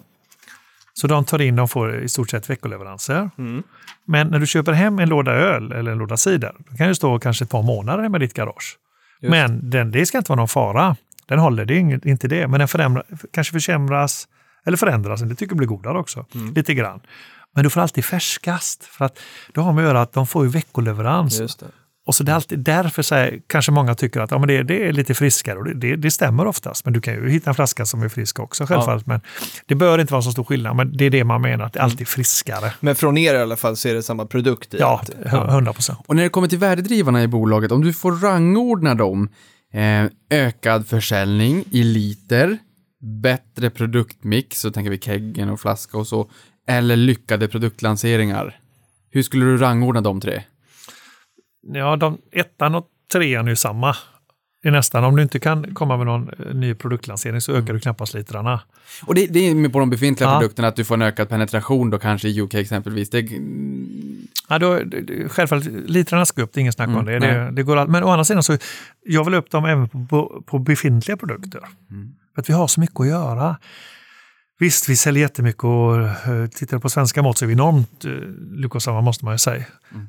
[0.93, 3.29] Så de tar in, de får i stort sett veckoleveranser.
[3.37, 3.63] Mm.
[4.05, 6.95] Men när du köper hem en låda öl eller en låda cider, då kan det
[6.95, 8.77] stå kanske ett par månader hemma i ditt garage.
[9.21, 9.31] Just.
[9.31, 10.95] Men den, det ska inte vara någon fara.
[11.27, 12.47] Den håller, det är inte det.
[12.47, 14.27] Men den förändra, kanske försämras
[14.65, 15.21] eller förändras.
[15.21, 16.25] Det tycker jag blir godare också.
[16.55, 16.99] Lite grann.
[17.55, 18.83] Men du får alltid färskast.
[18.83, 19.19] För att
[19.53, 21.57] då har man att göra att de får ju veckoleverans.
[22.07, 24.63] Och så det är alltid därför så här, kanske många tycker att ja, men det,
[24.63, 25.59] det är lite friskare.
[25.59, 26.85] Och det, det, det stämmer oftast.
[26.85, 29.05] Men du kan ju hitta en flaska som är frisk också självfallet.
[29.05, 29.21] Men
[29.65, 30.75] det bör inte vara så stor skillnad.
[30.75, 32.73] Men det är det man menar, att det är alltid friskare.
[32.79, 34.73] Men från er i alla fall så är det samma produkt?
[34.73, 35.99] I Ja, att, 100 procent.
[36.07, 39.29] Och när det kommer till värdedrivarna i bolaget, om du får rangordna dem,
[39.73, 42.57] eh, ökad försäljning i liter,
[43.21, 46.29] bättre produktmix, så tänker vi keggen och flaska och så,
[46.67, 48.59] eller lyckade produktlanseringar.
[49.09, 50.43] Hur skulle du rangordna de tre?
[51.68, 53.95] Ja, de, ettan och trean är ju samma.
[54.64, 57.74] Det är nästan, om du inte kan komma med någon eh, ny produktlansering så ökar
[57.74, 58.62] du knappast litrarna.
[59.05, 60.39] Och det, det är på de befintliga Ja.
[60.39, 63.09] produkterna, att du får en ökad penetration då kanske i UK exempelvis.
[63.09, 63.30] Det,
[64.49, 67.28] Ja, då, det- självfallet, litrarna ska upp, det är inget snack om Mm, det.
[67.28, 68.57] det, det går all, men å andra sidan så,
[69.05, 71.62] jag vill upp dem även på, på, befintliga produkter.
[72.36, 73.55] För att vi har så mycket att göra.
[74.62, 78.12] Visst, vi säljer jättemycket och uh, tittar på svenska mått så är vi enormt uh,
[78.51, 79.66] lyckosamma måste man ju säga.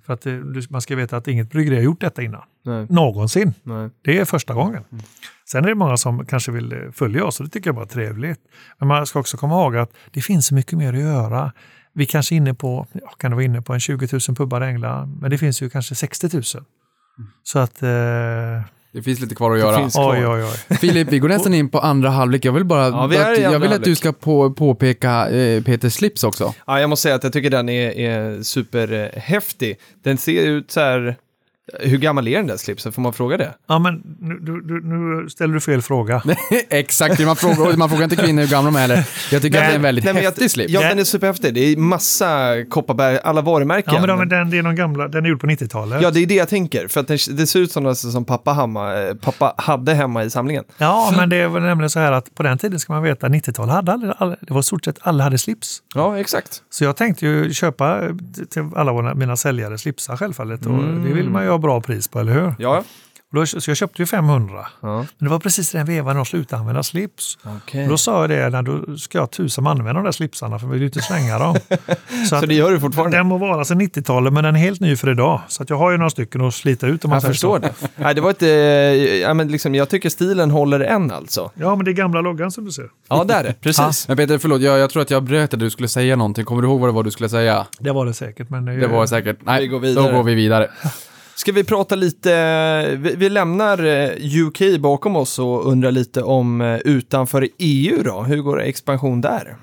[0.06, 0.34] För att eh,
[0.70, 2.42] man ska veta att inget bryggeri har gjort detta innan.
[2.64, 3.54] Nej, Någonsin.
[3.62, 3.90] nej.
[4.04, 4.84] Det är första gången.
[5.50, 7.84] Sen är det många som kanske vill eh, följa oss och det tycker jag bara
[7.84, 8.40] är trevligt.
[8.78, 11.52] Men man ska också komma ihåg att det finns så mycket mer att göra.
[11.92, 14.66] Vi kanske är inne på, ja, kan vara inne på en 20 000 pubbar i
[14.66, 16.42] England, men det finns ju kanske 60 000.
[17.42, 17.88] Så att, eh,
[18.92, 19.76] det finns lite kvar att göra.
[19.78, 20.16] finns- kvar.
[20.16, 20.76] oj, oj, oj.
[20.80, 22.44] Filip, vi går nästan in på andra halvlek.
[22.44, 25.88] Jag vill bara, Ja, vi att, jag vill att du ska på, påpeka eh, Peter
[25.88, 26.54] Slips också.
[26.66, 29.76] Ja, jag måste säga att jag tycker den är, är superhäftig.
[30.02, 31.16] Den ser ut så här...
[31.80, 32.92] Hur gammal är den där slipsen?
[32.92, 33.54] Får man fråga det?
[33.68, 36.22] Ja, men nu, du, du, nu ställer du fel fråga.
[36.70, 39.08] Exakt, man frågar, man frågar inte kvinnor hur gamla de är heller.
[39.32, 40.72] Jag tycker att det är en väldigt Nej, häftig jag, slips.
[40.72, 41.54] Ja, den är superhäftig.
[41.54, 43.94] Det är massa Kopparberg, alla varumärken.
[43.94, 46.02] Ja, men de, den, det är någon gamla, den är gjord på 90-talet.
[46.02, 46.88] Ja, det är det jag tänker.
[46.88, 50.24] För att den, det ser ut som något som pappa, hemma, eh, pappa hade hemma
[50.24, 50.64] i samlingen.
[50.78, 53.28] Ja, men det är väl nämligen så här att på den tiden ska man veta,
[53.28, 55.82] 90-talet hade alla, alla, det var stort sett alla hade slips.
[55.94, 56.62] Ja, exakt.
[56.70, 58.00] Så jag tänkte ju köpa
[58.50, 60.66] till alla mina säljare slipsar självfallet.
[60.66, 62.54] Och Det vill man ju ha bra pris på, eller hur?
[62.58, 62.84] Ja.
[63.32, 64.66] Och då, så jag köpte ju 500.
[64.80, 64.96] ja.
[64.96, 67.38] Men det var precis den vevan de slutade använda slips.
[67.44, 70.66] Och då sa jag det, när då ska jag tusan använda de där slipsarna för
[70.66, 71.56] vi vill ju inte slänga dem.
[72.30, 73.16] så Så det gör du fortfarande?
[73.16, 75.40] den må vara sedan 90-talet men den är helt ny för idag.
[75.48, 77.56] Så att jag har ju några stycken att slita ut om man Jag säger förstår
[77.60, 77.66] så.
[77.86, 77.88] det.
[77.96, 78.48] Nej, det var ett, eh,
[79.20, 81.50] ja, men liksom, jag tycker stilen håller än alltså.
[81.54, 82.88] Ja, men det är gamla loggan som du ser.
[83.08, 83.54] Ja, det är det.
[83.60, 84.08] Precis.
[84.08, 85.56] Men Peter, förlåt, jag, jag tror att jag bröt det.
[85.56, 86.44] Du skulle säga någonting.
[86.44, 87.66] Kommer du ihåg vad det var du skulle säga?
[87.78, 88.50] Det var det säkert.
[88.50, 89.36] Men det, ju- Det var säkert.
[89.44, 90.10] Nej, Vi går vidare.
[90.10, 90.68] då går vi vidare.
[91.34, 96.60] Ska vi prata lite, vi, vi lämnar eh, UK bakom oss och undrar lite om
[96.60, 98.22] eh, utanför EU då.
[98.22, 99.56] Hur går expansion där?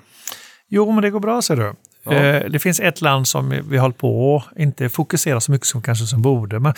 [0.70, 1.74] Jo, men det går bra ser du.
[2.04, 2.14] Ja.
[2.14, 5.68] Eh, det finns ett land som vi har hållit på och inte fokusera så mycket
[5.68, 6.60] som kanske som borde.
[6.60, 6.74] Men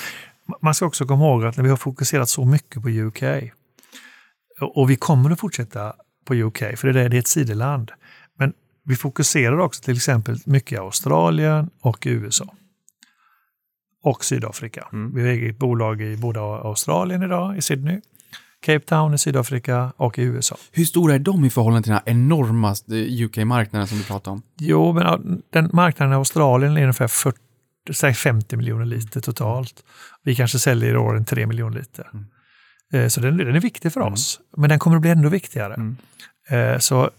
[0.61, 3.23] man ska också komma ihåg att när vi har fokuserat så mycket på UK
[4.61, 5.93] och vi kommer att fortsätta
[6.25, 7.91] på UK, för det är, det är ett sideland.
[8.39, 12.53] Men vi fokuserar också till exempel mycket i Australien och USA.
[14.03, 14.87] Och Sydafrika.
[14.93, 15.15] Mm.
[15.15, 18.01] Vi har eget bolag i både Australien idag, i Sydney,
[18.61, 20.57] Cape Town i Sydafrika och i USA.
[20.71, 24.31] Hur stora är de i förhållande till den här enorma eh, UK-marknaden som du pratar
[24.31, 24.41] om?
[24.59, 27.37] Jo, men den marknaden i Australien är ungefär 40,
[27.93, 29.83] säg 50 miljoner liter totalt.
[30.23, 32.07] Vi kanske säljer i år en 3 miljoner liter.
[32.93, 35.73] Eh, Så den, den är viktig för oss, men den kommer att bli ännu viktigare.
[35.73, 35.97] Mm.
[36.49, 37.09] Eh, Så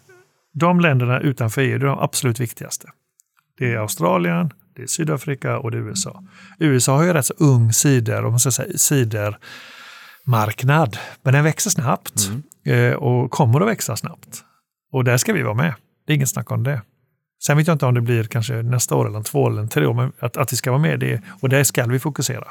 [0.54, 2.88] de länderna utanför EU, är de absolut viktigaste.
[3.58, 6.22] Det är Australien, det är Sydafrika och det är USA.
[6.58, 11.70] USA har ju rätt så ung cider, om man ska säga cidermarknad, men den växer
[11.70, 12.30] snabbt
[12.64, 14.44] eh, och kommer att växa snabbt.
[14.92, 15.74] Och där ska vi vara med.
[16.06, 16.82] Det är inget snack om det.
[17.46, 19.86] Sen vet jag inte om det blir kanske nästa år eller en två eller tre
[19.86, 22.44] år, men att, att vi ska vara med, det, och där ska vi fokusera.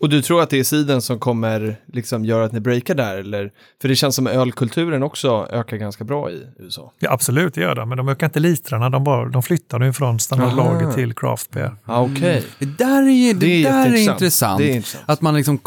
[0.00, 3.16] Och du tror att det är siden som kommer liksom göra att ni breakar där?
[3.16, 3.50] Eller?
[3.82, 6.92] För det känns som ölkulturen också ökar ganska bra i USA.
[6.98, 9.92] Ja, absolut, det gör de, men de ökar inte litrarna, de, bara, de flyttar nu
[9.92, 11.76] från standardlager till craft beer.
[11.84, 12.44] Ja, okej.
[12.58, 14.58] Det där är, det Det är där är intressant.
[14.58, 15.04] Det är intressant.
[15.06, 15.58] Att man liksom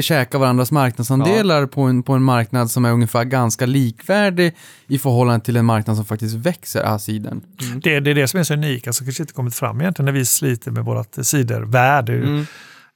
[0.00, 4.54] käkar varandras marknadsandelar på, en, på en marknad som är ungefär ganska likvärdig
[4.86, 7.40] i förhållande till en marknad som faktiskt växer, asiden.
[7.82, 10.12] Det, det är det som är så unikt, alltså kanske inte kommit fram egentligen när
[10.12, 12.12] vi sliter med vårt cidervärde.
[12.12, 12.46] Mm.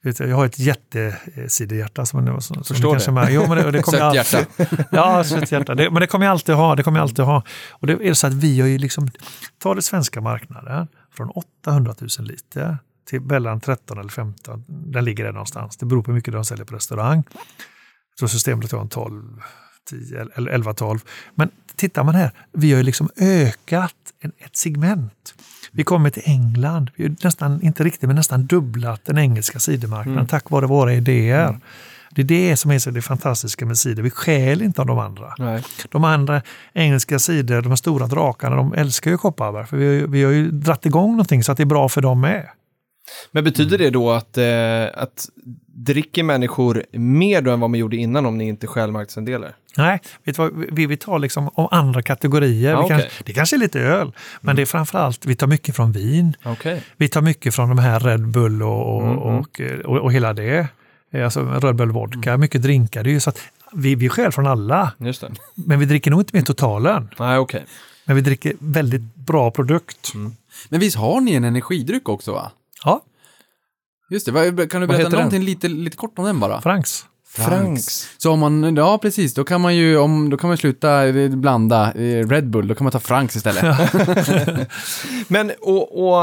[0.03, 3.31] Jag har ett jättesiderhjärta som, som, som Förstår kanske det.
[3.31, 4.47] Jo, men det, det kommer jag alltid.
[4.91, 5.75] Ja, sött hjärta.
[5.75, 6.75] Det, men det kommer jag alltid ha.
[6.75, 7.43] Det kommer jag alltid ha.
[7.71, 9.09] Och det är så att vi har ju liksom,
[9.57, 12.77] ta det svenska marknaden, från 800 000 liter
[13.09, 14.63] till mellan 13 eller 15.
[14.67, 15.77] Den ligger där någonstans.
[15.77, 17.23] Det beror på hur mycket de säljer på restaurang.
[18.09, 19.41] Jag tror systemet har en 12,
[19.89, 20.99] 10 eller 11, 12.
[21.35, 23.95] Men tittar man här, vi har ju liksom ökat
[24.39, 25.33] ett segment.
[25.71, 30.27] Vi kommer till England, vi har nästan, inte riktigt, men nästan dubblat den engelska sidemarknaden
[30.27, 31.59] tack vare våra idéer.
[32.15, 34.03] Det är det som är så det fantastiska med cider.
[34.03, 35.33] Vi stjäl inte av de andra.
[35.37, 35.63] Nej.
[35.89, 36.41] De andra
[36.73, 39.65] engelska cider, de här stora drakarna, de älskar ju kopparberg.
[39.65, 41.89] För vi har, ju, vi har ju dratt igång någonting så att det är bra
[41.89, 42.49] för dem med.
[43.31, 44.43] Men betyder det då att, eh,
[44.93, 45.29] att
[45.85, 49.55] dricker människor mer då än vad man gjorde innan om ni inte stjäl marknadsandelar?
[49.77, 52.73] Nej, vet du vad, vi, vi tar liksom om andra kategorier.
[52.73, 52.99] Ah, vi okej.
[52.99, 54.11] kan, det kanske är lite öl,
[54.41, 56.33] men det är framförallt, vi tar mycket från vin.
[56.43, 56.83] Okej.
[56.97, 59.39] Vi tar mycket från de här Red Bull och, och, Mm, mm.
[59.39, 60.67] och, och, och hela det.
[61.13, 63.03] Eh, Alltså Red Bull vodka, mycket drinkar.
[63.03, 63.39] Det är ju så att
[63.73, 65.31] vi, vi stjäl från alla, Just det.
[65.55, 67.09] men vi dricker nog inte mer totalen.
[67.19, 67.65] Nej, okej.
[68.05, 70.13] Men vi dricker väldigt bra produkt.
[70.69, 72.51] Men visst har ni en energidryck också va?
[72.83, 73.01] Ja,
[74.11, 76.61] Just det, kan du Vad berätta någonting lite, lite kort om den bara?
[76.61, 77.05] Franks.
[77.27, 78.09] Franks.
[78.17, 81.29] Så om man, ja precis, då kan man ju, om, då kan man sluta eh,
[81.29, 83.93] blanda eh, Red Bull, då kan man ta Franks istället.
[85.27, 86.21] Men, och, och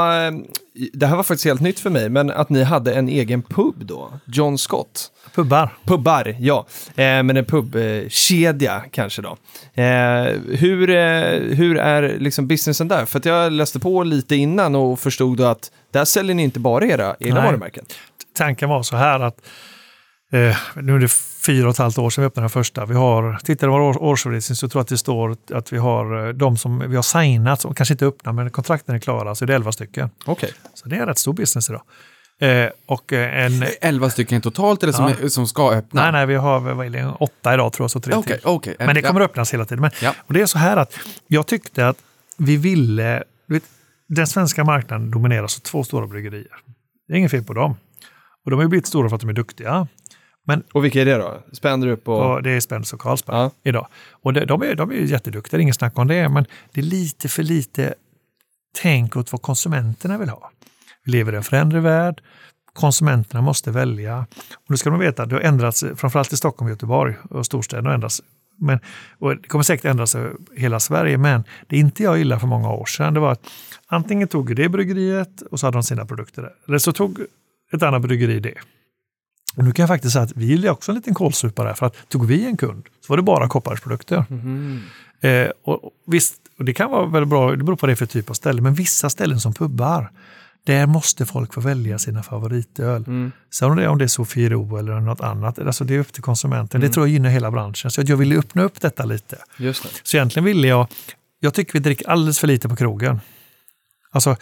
[0.92, 3.74] det här var faktiskt helt nytt för mig, men att ni hade en egen pub
[3.86, 5.10] då, John Scott.
[5.34, 5.76] Pubbar.
[5.84, 6.66] Pubbar, ja.
[6.88, 9.36] Eh, men en pubkedja kanske då.
[9.82, 13.04] Eh, hur, eh, hur är liksom businessen där?
[13.04, 16.60] För att jag läste på lite innan och förstod då att där säljer ni inte
[16.60, 17.44] bara era egna Nej.
[17.44, 17.84] varumärken.
[18.36, 19.36] Tanken var så här att
[20.32, 21.08] eh, nu är det
[21.46, 22.86] fyra och ett halvt år sedan vi öppnade den första.
[22.86, 25.78] Vi har, tittar du på vår årsredovisning så tror jag att det står att vi
[25.78, 28.98] har eh, de som vi har signat, som kanske inte är öppna men kontrakten är
[28.98, 30.10] klara, så det är 11 stycken.
[30.24, 30.52] Okej.
[30.74, 31.82] Så det är en rätt stor business idag.
[32.40, 35.14] Eh, och eh, en, 11 stycken totalt eller som, Ja.
[35.24, 36.02] är, som ska öppna?
[36.02, 38.46] nej, nej, vi har vad det, åtta idag tror jag, så tre Okej, till.
[38.48, 38.76] okej.
[38.78, 39.08] Men det Ja.
[39.08, 39.80] kommer att öppnas hela tiden.
[39.80, 40.14] Men, Ja.
[40.26, 40.94] och det är så här att
[41.26, 41.96] jag tyckte att
[42.36, 43.62] vi ville, du vet,
[44.08, 46.56] den svenska marknaden domineras av två stora bryggerier.
[47.08, 47.76] Det är inget fel på dem.
[48.44, 49.86] Och de har ju blivit stora för att de är duktiga.
[50.72, 51.42] Och vilka är det då?
[51.52, 52.32] Spendrup och...
[52.34, 53.50] Och det är Spence och Carlsberg Ja.
[53.62, 53.86] idag.
[54.10, 56.80] Och de, de, är, de är jätteduktiga, det är inget snack om det, men det
[56.80, 57.94] är lite för lite
[58.82, 60.50] tänk åt vad konsumenterna vill ha.
[61.04, 62.22] Vi lever i en föränderlig värld,
[62.72, 64.26] konsumenterna måste välja.
[64.52, 67.46] Och nu ska de veta att det har ändrats, framförallt i Stockholm och Göteborg och
[67.46, 68.22] storstäderna har ändrats.
[68.58, 68.78] Men,
[69.18, 72.70] och det kommer säkert ändras i hela Sverige, men det inte jag gillar för många
[72.70, 73.46] år sedan, det var att
[73.86, 76.52] antingen tog det bryggeriet och så hade de sina produkter där.
[76.68, 77.20] Eller så tog
[77.72, 78.54] ett annat bryggeri det.
[79.56, 82.08] Och nu kan jag faktiskt säga att vi är också en liten kålsupare, för att
[82.08, 84.24] tog vi en kund så var det bara kopparsprodukter.
[85.20, 87.92] Eh, och, och visst, och det kan vara väldigt bra, det beror på vad det
[87.92, 90.10] är för typ av ställe, men vissa ställen som pubbar,
[90.72, 93.04] där måste folk få välja sina favoritöl.
[93.50, 96.22] Sen om det, om det är Sofiero eller något annat, alltså det är upp till
[96.22, 96.80] konsumenten.
[96.80, 97.90] Det tror jag gynnar hela branschen.
[97.90, 99.38] Så jag ville öppna upp detta lite.
[99.58, 99.88] Just det.
[100.02, 100.86] Så egentligen ville jag,
[101.40, 103.20] jag tycker vi dricker alldeles för lite på krogen.
[104.10, 104.36] Alltså,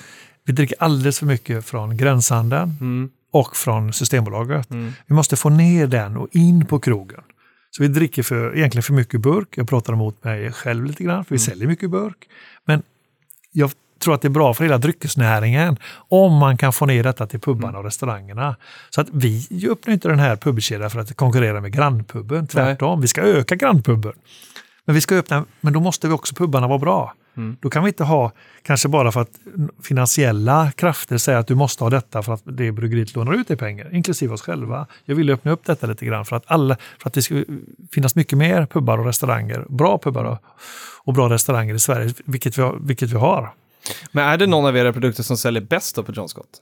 [0.45, 3.11] vi dricker alldeles för mycket från gränshandeln Mm.
[3.33, 4.67] och från Systembolaget.
[5.07, 7.21] Vi måste få ner den och in på krogen.
[7.71, 9.49] Så vi dricker för, egentligen för mycket burk.
[9.57, 12.17] Jag pratar emot mig själv lite grann, för vi säljer mycket burk.
[12.65, 12.83] Men
[13.53, 13.71] jag
[14.07, 15.77] tror att det är bra för hela dryckesnäringen
[16.09, 18.57] om man kan få ner detta till pubbarna och restaurangerna.
[18.91, 22.47] Så att vi öppnar inte den här pubkedjan för att konkurrera med grannpuben.
[22.47, 24.13] Tvärtom, vi ska öka grannpuben.
[24.85, 27.15] Men vi ska öppna, men då måste vi också pubbarna vara bra.
[27.61, 28.33] Då kan vi inte ha,
[28.63, 29.31] kanske bara för att
[29.83, 33.57] finansiella krafter säger att du måste ha detta för att det bryggeriet lånar ut dig
[33.57, 34.87] pengar, inklusive oss själva.
[35.05, 37.45] Jag vill öppna upp detta lite grann för att, alla, för att det ska
[37.93, 40.39] finnas mycket mer pubbar och restauranger, bra pubbar och,
[41.05, 42.71] och bra restauranger i Sverige, vilket vi.
[42.81, 43.53] Vilket vi har.
[44.13, 46.61] Men är det någon av era produkter som säljer bäst då på John Scott?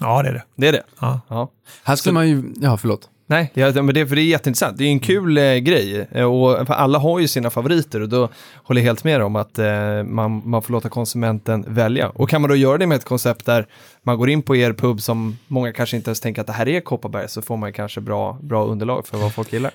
[0.00, 0.42] Ja, det är det.
[0.56, 0.82] Det är det?
[1.00, 1.20] Ja.
[1.28, 1.50] Ja.
[1.84, 3.08] Här skulle man ju, ja förlåt.
[3.30, 4.78] Nej, ja, men det, för det är jätteintressant.
[4.78, 8.28] Det är en kul eh, grej eh, och alla har ju sina favoriter och då
[8.54, 12.08] håller jag helt med om att eh, man, man får låta konsumenten välja.
[12.08, 13.66] Och kan man då göra det med ett koncept där
[14.02, 16.68] man går in på er pub som många kanske inte ens tänker att det här
[16.68, 19.72] är Kopparberg så får man kanske bra, bra underlag för vad folk gillar.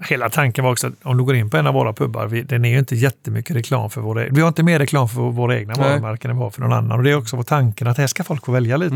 [0.00, 2.42] Hela tanken var också att om du går in på en av våra pubbar, vi,
[2.42, 5.58] den är ju inte jättemycket reklam för våra Vi har inte mer reklam för våra
[5.58, 5.90] egna Nej.
[5.90, 6.98] varumärken än vad för någon annan.
[6.98, 8.94] Och det är också vår tanken att här ska folk få välja lite.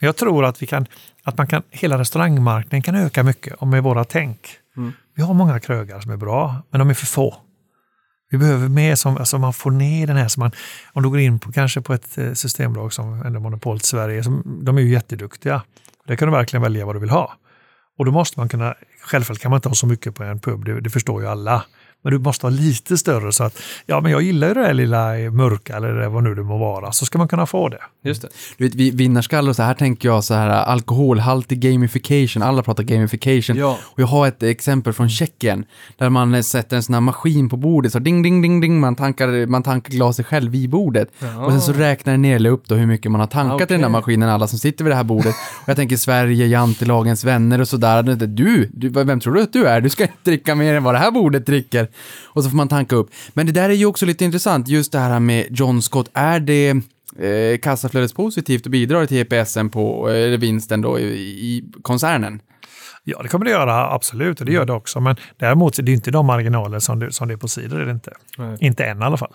[0.00, 0.86] Men jag tror att vi kan,
[1.22, 4.38] att man kan, hela restaurangmarknaden kan öka mycket om med våra tänk.
[5.16, 7.36] Vi har många krögar som är bra, men de är för få.
[8.30, 10.50] Vi behöver mer som, alltså man får ner den här, som man,
[10.92, 14.60] om du går in på kanske på ett eh, systembolag som ändå Monopolet Sverige, som,
[14.64, 15.62] de är ju jätteduktiga.
[16.06, 17.32] Där kan du verkligen välja vad du vill ha.
[17.98, 20.64] Och då måste man kunna, självfallet kan man inte ha så mycket på en pub,
[20.64, 21.64] det, det förstår ju alla.
[22.02, 24.74] Men du måste ha lite större så att, ja men jag gillar ju det där
[24.74, 27.80] lilla mörka eller det, vad nu det må vara, så ska man kunna få det.
[28.04, 28.28] Just det.
[28.56, 32.82] Du vet, vi vinnarskalle och så här tänker jag så här alkoholhaltig gamification, alla pratar
[32.82, 33.56] gamification.
[33.56, 33.78] Ja.
[33.82, 35.64] Och jag har ett exempel från Tjeckien
[35.96, 38.96] där man sätter en sån här maskin på bordet, så ding, ding, ding, ding, man
[38.96, 41.08] tankar, man tankar glaset själv vid bordet.
[41.44, 43.74] Och sen så räknar den ner eller upp då hur mycket man har tankat i
[43.74, 43.92] den där Okej.
[43.92, 45.34] maskinen, alla som sitter vid det här bordet.
[45.62, 48.02] Och jag tänker Sverige, jantelagens vänner och sådär.
[48.02, 49.80] Du, du, vem tror du att du är?
[49.80, 51.87] Du ska inte dricka mer än vad det här bordet dricker.
[52.24, 53.10] Och så får man tanka upp.
[53.32, 56.10] Men det där är ju också lite intressant, just det här med John Scott.
[56.12, 56.70] Är det
[57.18, 62.40] eh, kassaflödespositivt och bidrar till EPSen på, eh, eller vinsten då i, i koncernen?
[63.04, 65.00] Ja, det kommer det göra absolut och det gör det också.
[65.00, 67.80] Men däremot är det inte de marginaler som det, som det är på sidor.
[67.80, 68.12] Är det inte.
[68.38, 68.56] Nej.
[68.60, 69.32] Inte än i alla fall.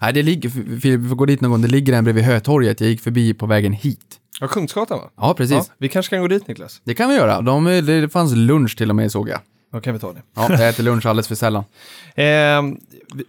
[0.00, 2.80] Nej, det ligger, Filip, vi får gå dit någon gång, det ligger en bredvid Hötorget,
[2.80, 4.20] jag gick förbi på vägen hit.
[4.40, 5.10] Ja, Kungsgatan va?
[5.16, 5.56] Ja, precis.
[5.56, 6.80] Ja, vi kanske kan gå dit Niklas.
[6.84, 7.40] Det kan vi göra.
[7.40, 9.40] De, det fanns lunch till och med såg jag.
[9.74, 10.22] Då kan vi ta det.
[10.34, 11.64] Ja, jag äter lunch alldeles för sällan.
[12.16, 12.62] Eh,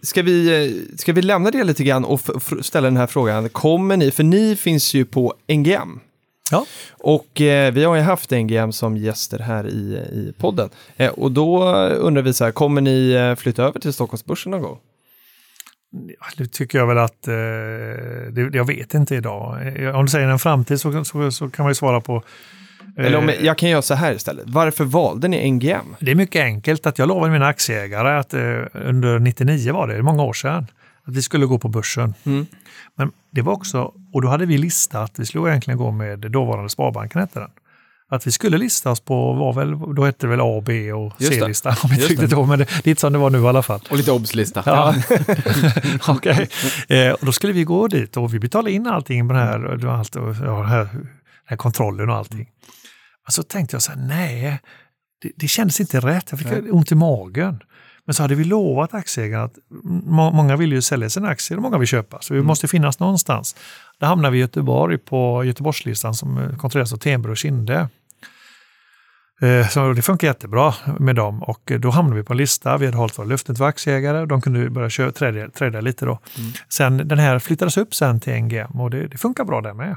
[0.02, 2.20] ska, vi, eh, ska vi lämna det lite grann och
[2.62, 3.48] ställa den här frågan.
[3.48, 6.00] Kommer ni, för ni finns ju på NGM.
[6.50, 6.66] Ja.
[6.90, 10.70] Och eh, vi har ju haft NGM som gäster här i, i podden.
[10.96, 14.62] Eh, och då undrar vi så här, kommer ni eh, flytta över till Stockholmsbörsen någon
[14.62, 14.78] gång?
[15.90, 17.34] Ja, Det tycker jag väl att, eh,
[18.32, 19.76] det, jag vet inte idag.
[19.82, 22.22] Eh, Om du säger en framtid så, så, så kan man ju svara på
[22.96, 24.44] Eller om, eh, jag kan göra så här istället.
[24.46, 25.96] Varför valde ni NGM?
[26.00, 28.40] Det är mycket enkelt att jag lovade mina aktieägare att eh,
[28.72, 30.66] under 99 var det, många år sedan,
[31.04, 32.14] att vi skulle gå på börsen.
[32.24, 32.46] Mm.
[32.94, 36.70] Men det var också, och då hade vi listat, vi skulle egentligen gå med dåvarande
[36.70, 37.50] Sparbanken hette den.
[38.08, 41.12] Att vi skulle lista oss på, var väl, då hette det väl A, B och.
[41.18, 41.76] C-lista.
[41.82, 43.80] Om inte riktigt då, men det, lite som det var nu i alla fall.
[43.90, 44.62] Och lite obs-lista.
[44.66, 44.94] Ja.
[46.08, 46.48] Okej.
[46.88, 49.86] Eh, och då skulle vi gå dit och vi betalade in allting på den här,
[49.86, 51.08] och allt, ja, den här, den
[51.44, 52.48] här kontrollen och allting.
[53.26, 54.60] Och så tänkte jag så här, nej,
[55.22, 56.26] det, det kändes inte rätt.
[56.30, 57.62] Jag fick ont i magen.
[58.04, 59.54] Men så hade vi lovat aktieägarna att
[59.84, 62.18] må, många vill ju sälja sina aktier och många vill köpa.
[62.20, 63.56] Så vi måste finnas någonstans.
[63.98, 67.88] Då hamnade vi i Göteborg på Göteborgslistan som eh, kontrolleras av Tenbro och Kinde.
[69.42, 72.76] Eh, Så det funkar jättebra med dem och eh, då hamnade vi på en lista.
[72.76, 76.04] Vi hade hållit våra löften till aktieägare och de kunde börja köra, träda, träda lite
[76.04, 76.18] då.
[76.68, 79.96] Sen den här flyttades upp sen till NGM och det, det funkar bra där med.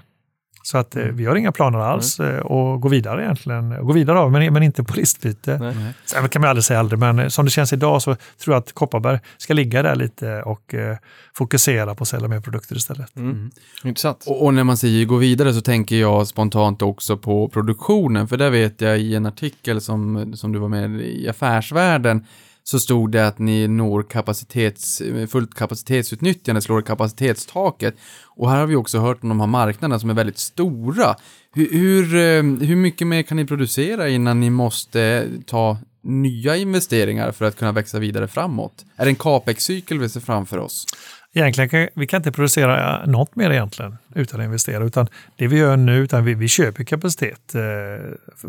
[0.63, 3.85] Så att eh, vi har inga planer alls eh, att gå vidare egentligen.
[3.85, 5.57] Gå vidare av, men, men inte på listbyte.
[5.57, 5.93] Nej.
[6.05, 8.61] Sen kan man aldrig säga aldrig, men eh, som det känns idag så tror jag
[8.61, 10.97] att Kopparberg ska ligga där lite och eh,
[11.33, 13.15] fokusera på att sälja mer produkter istället.
[13.15, 13.51] Mm.
[13.83, 14.25] Intressant.
[14.27, 18.37] Och, och när man säger gå vidare så tänker jag spontant också på produktionen, för
[18.37, 22.25] där vet jag i en artikel som, som du var med i Affärsvärlden,
[22.69, 27.95] så stod det att ni når kapacitets, fullt kapacitetsutnyttjande, slår kapacitetstaket.
[28.27, 31.15] Och här har vi också hört om de här marknaderna som är väldigt stora.
[31.53, 37.31] Hur, hur, eh, hur mycket mer kan ni producera innan ni måste ta nya investeringar
[37.31, 38.85] för att kunna växa vidare framåt?
[38.95, 40.85] Är det en capex-cykel vi ser framför oss?
[41.33, 45.57] Egentligen kan vi kan inte producera något mer egentligen utan att investera, utan det vi
[45.57, 47.61] gör nu, utan vi, vi köper kapacitet eh,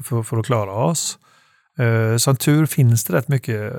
[0.02, 1.18] för, för att klara oss.
[1.78, 3.72] Eh, som tur finns det rätt mycket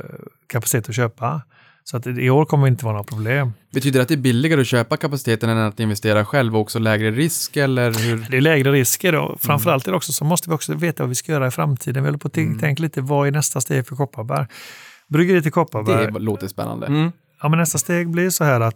[0.48, 1.42] kapacitet att köpa.
[1.84, 3.54] Så att i år kommer det inte vara några problem.
[3.74, 6.80] Betyder det att det är billigare att köpa kapaciteten än att investera själv och också
[6.80, 8.28] lägre risk eller hur?
[8.30, 9.38] Det är lägre risker då.
[9.42, 12.04] Framförallt är det också så måste vi också veta vad vi ska göra i framtiden.
[12.04, 12.60] Vi håller på att Mm.
[12.60, 14.46] tänka lite, vad är nästa steg för Kopparberg?
[15.08, 16.12] Bryggeriet i Kopparberg.
[16.12, 16.88] Det låter spännande.
[16.88, 17.12] Mm.
[17.42, 18.76] Ja, men nästa steg blir så här att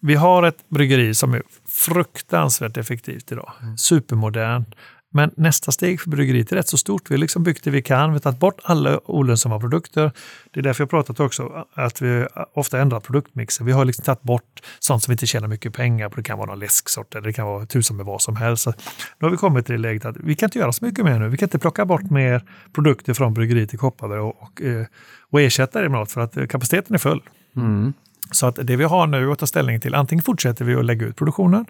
[0.00, 3.52] vi har ett bryggeri som är fruktansvärt effektivt idag.
[3.76, 4.74] Supermodernt.
[5.12, 7.10] Men nästa steg för bryggeriet är rätt så stort.
[7.10, 8.10] Vi har liksom byggt det vi kan.
[8.10, 10.12] Vi har tagit bort alla olönsamma produkter.
[10.50, 13.66] Det är därför jag pratat också att vi ofta ändrar produktmixen.
[13.66, 16.16] Vi har liksom tagit bort sånt som vi inte tjänar mycket pengar på.
[16.16, 18.62] Det kan vara någon läsksort eller det kan vara tusen med vad som helst.
[18.62, 18.70] Så
[19.18, 21.18] nu har vi kommit till det läget att vi kan inte göra så mycket mer
[21.18, 21.28] nu.
[21.28, 24.86] Vi kan inte plocka bort mer produkter från bryggeriet i Kopparberg och, och, eh,
[25.30, 27.22] och ersätta det med något för att eh, kapaciteten är full.
[27.56, 27.92] Mm.
[28.32, 31.06] Så att det vi har nu att ta ställning till, antingen fortsätter vi att lägga
[31.06, 31.66] ut produktionen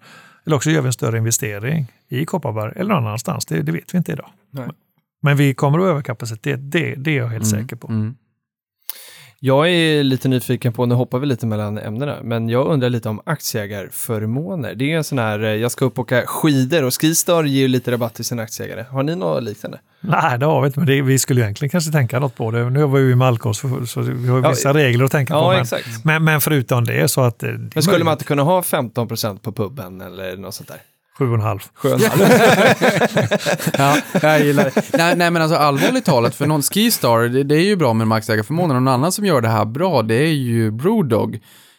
[0.50, 3.46] eller också gör vi en större investering i Kopparberg eller någon annanstans.
[3.46, 4.30] Det, det vet vi inte idag.
[4.50, 4.68] Nej.
[5.22, 7.88] Men vi kommer att överkapacitet, det, det är jag helt säker på.
[7.88, 8.16] Mm.
[9.42, 13.08] Jag är lite nyfiken på, nu hoppar vi lite mellan ämnena, men jag undrar lite
[13.08, 14.74] om aktieägarförmåner.
[14.74, 17.60] Det är en sån här, eh, jag ska upp och åka skidor och Skistar ger
[17.60, 18.84] ju lite rabatt till sina aktieägare.
[18.90, 19.78] Har ni något liknande?
[20.00, 22.70] Nej, det har vi inte, men det, vi skulle egentligen kanske tänka något på det.
[22.70, 25.10] Nu var vi ju med alkohol, så, så vi har ju Ja, vissa regler att
[25.12, 25.40] tänka på.
[25.40, 26.04] Ja, Men, exakt.
[26.04, 27.42] men, men förutom det så att...
[27.42, 30.78] eh, Men skulle man inte kunna ha 15% på puben eller något sånt där?
[31.18, 31.58] Sju och en halv.
[31.74, 32.02] Skönt.
[33.78, 34.82] Ja, jag gillar det.
[34.98, 38.06] Nej, nej, men alltså allvarligt talat, för någon Skistar, det, det är ju bra med
[38.06, 38.76] maxägarförmånen.
[38.76, 41.38] Och någon annan som gör det här bra, det är ju Brewdog.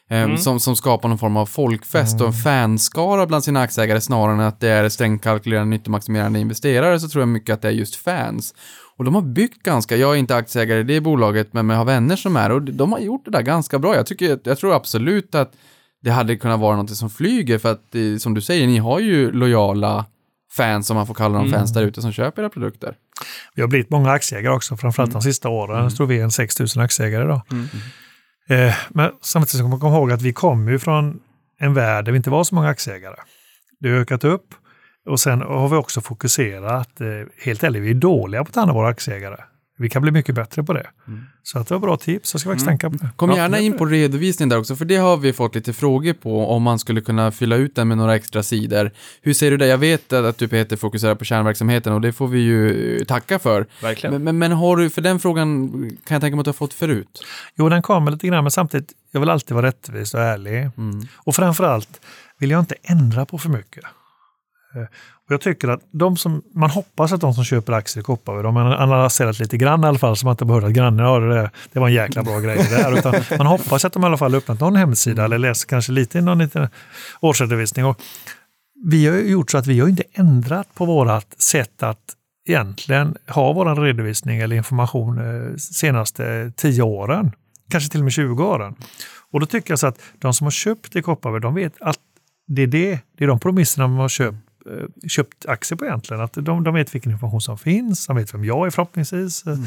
[0.10, 4.34] eh, Som, som skapar någon form av folkfest och en fanskara bland sina aktieägare snarare
[4.34, 7.72] än att det är strängt kalkylerande nyttomaximerande investerare så tror jag mycket att det är
[7.72, 8.54] just fans.
[8.98, 11.86] Och de har byggt ganska, jag är inte aktieägare i det bolaget men jag har
[11.86, 13.96] vänner som är och de har gjort det där ganska bra.
[13.96, 15.54] Jag, tycker, jag tror absolut att
[16.02, 19.00] det hade kunnat vara något som flyger för att eh, som du säger, ni har
[19.00, 20.06] ju lojala
[20.58, 22.96] fans, om man får kalla dem fans där ute, som köper era produkter.
[23.56, 25.84] Vi har blivit många aktieägare också, framförallt de sista åren.
[25.84, 27.42] Jag tror vi är en 6 000 aktieägare idag.
[28.50, 31.20] Eh, men samtidigt ska man komma ihåg att vi kommer ju från
[31.60, 33.16] en värld där vi inte var så många aktieägare.
[33.80, 34.48] Det har ökat upp
[35.10, 37.08] och sen har vi också fokuserat, eh,
[37.44, 39.38] helt ärligt, vi är dåliga på att ta hand om våra aktieägare.
[39.82, 40.88] Vi kan bli mycket bättre på det.
[41.08, 41.24] Mm.
[41.44, 43.10] Så att det var bra tips, så ska vi faktiskt tänka på det.
[43.16, 46.48] Kom gärna in på redovisningen där också, för det har vi fått lite frågor på,
[46.48, 48.92] om man skulle kunna fylla ut den med några extra sidor.
[49.22, 49.68] Hur ser du det?
[49.68, 53.40] Jag vet att du Peter fokuserar på kärnverksamheten och det får vi ju eh, tacka
[53.40, 53.68] för.
[53.82, 54.14] Verkligen.
[54.14, 55.70] Men, men, men har du, för den frågan
[56.06, 57.24] kan jag tänka mig att du har fått förut.
[57.56, 60.70] Jo, den kommer lite grann, men samtidigt, jag vill alltid vara rättvis och ärlig.
[60.78, 61.08] Mm.
[61.16, 62.02] Och framförallt
[62.38, 63.84] vill jag inte ändra på för mycket.
[64.76, 64.82] Eh,
[65.26, 68.44] och jag tycker att de som, man hoppas att de som köper aktier i Kopparberg,
[68.44, 71.20] de har analyserat lite grann i alla fall, så man inte behöver att grannen ja,
[71.20, 72.98] det, där, det var en jäkla bra grej det där.
[72.98, 76.18] Utan man hoppas att de i alla fall öppnat någon hemsida eller läser kanske lite
[76.18, 76.68] i någon liten
[77.20, 77.86] årsredovisning.
[77.86, 78.02] Och
[78.86, 82.16] vi har ju gjort så att vi har inte ändrat på vårt sätt att
[82.48, 87.32] egentligen ha vår redovisning eller information eh, senaste 10 åren.
[87.70, 88.76] Kanske till och med 20 åren.
[89.32, 92.00] Och då tycker jag så att de som har köpt i Kopparberg, de vet att
[92.48, 94.38] det är, det, det är de promisserna man har köpt,
[95.08, 96.24] köpt aktier på egentligen.
[96.24, 99.48] Att de, de vet vilken information som finns, de vet vem jag är förhoppningsvis.
[99.48, 99.58] eh,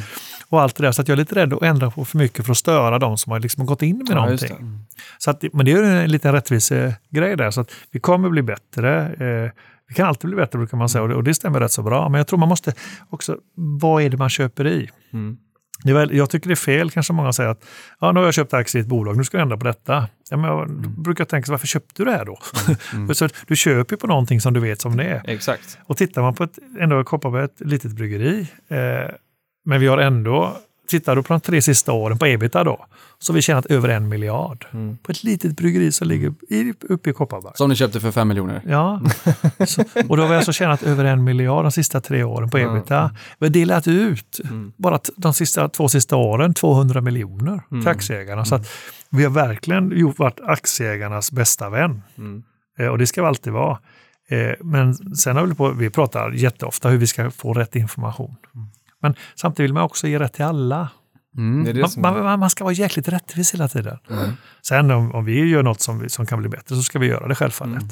[0.49, 0.93] Och allt det där.
[0.93, 3.19] Så att jag är lite rädd att ändra på för mycket för att störa de
[3.19, 4.79] som har liksom gått in med Ja, någonting.
[5.19, 7.51] Så att, men det är en liten rättvisegrej där.
[7.51, 9.05] Så att vi kommer bli bättre.
[9.05, 9.51] Eh,
[9.89, 11.83] vi kan alltid bli bättre brukar man säga och det, och det stämmer rätt så
[11.83, 12.09] bra.
[12.09, 12.73] Men jag tror man måste
[13.11, 14.91] också, vad är det man köper i?
[15.13, 15.37] Mm.
[15.85, 17.65] Det är väl, jag tycker det är fel, kanske många säger att
[18.01, 20.09] ja, nu har jag köpt aktier i ett bolag, nu ska jag ändra på detta.
[20.31, 22.39] Ja, men jag brukar tänka, varför köpte du det här då?
[23.15, 25.23] så du köper ju på någonting som du vet som det är.
[25.25, 25.79] Exakt.
[25.87, 29.15] Och tittar man på ett, ändå Kopparberg, ett litet bryggeri, eh,
[29.65, 30.57] men vi har ändå,
[30.87, 32.87] tittar du på de tre sista åren på ebita då,
[33.19, 34.67] så har vi tjänat över en miljard.
[35.03, 37.53] På ett litet bryggeri som ligger i, uppe i Kopparberg.
[37.55, 38.63] Som ni köpte för 5 miljoner.
[38.69, 39.01] Ja,
[39.67, 42.59] så, och då har vi alltså tjänat över en miljard de sista tre åren på
[42.59, 43.15] ebita.
[43.39, 44.41] Vi har delat ut,
[44.77, 48.45] bara t- de sista, två sista åren, 200 miljoner till aktieägarna.
[48.45, 48.69] Så att
[49.11, 52.03] vi har verkligen gjort, varit aktieägarnas bästa vän.
[52.79, 53.79] Eh, och det ska vi alltid vara.
[54.29, 58.37] Eh, men sen har vi, på, vi pratar jätteofta hur vi ska få rätt information.
[59.05, 60.89] Men samtidigt vill man också ge rätt till alla.
[61.37, 61.65] Mm.
[61.65, 63.99] Det det Man, man, man- ska vara jäkligt rättvis hela tiden.
[64.67, 67.07] Sen om, om vi gör något som, vi- som kan bli bättre så ska vi
[67.07, 67.85] göra det självfallet.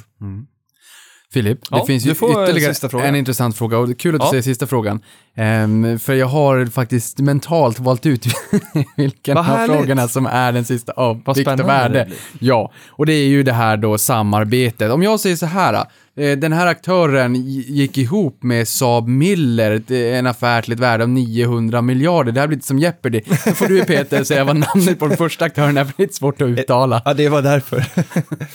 [1.33, 4.25] Filip, Ja, det finns ju ytterligare en intressant fråga och det är kul att du
[4.27, 4.31] Ja.
[4.31, 5.01] säger sista frågan.
[5.37, 8.27] Ehm, för jag har faktiskt mentalt valt ut
[8.97, 9.77] vilken Vad av härligt.
[9.77, 12.09] frågorna som är den sista av Vad vikt och värde.
[12.39, 14.91] Ja, och det är ju det här då samarbetet.
[14.93, 15.85] Om jag säger så här,
[16.15, 21.03] den här aktören gi- gick ihop med Saab Miller, ett- en affär till ett värde
[21.05, 22.33] av 900 miljarder.
[22.33, 23.21] Det här blir lite som Jeopardy.
[23.27, 26.09] Då får du Peter säga vad namnet på den första aktören är, för det är
[26.09, 27.03] svårt att uttala.
[27.05, 27.85] Ja, det var därför.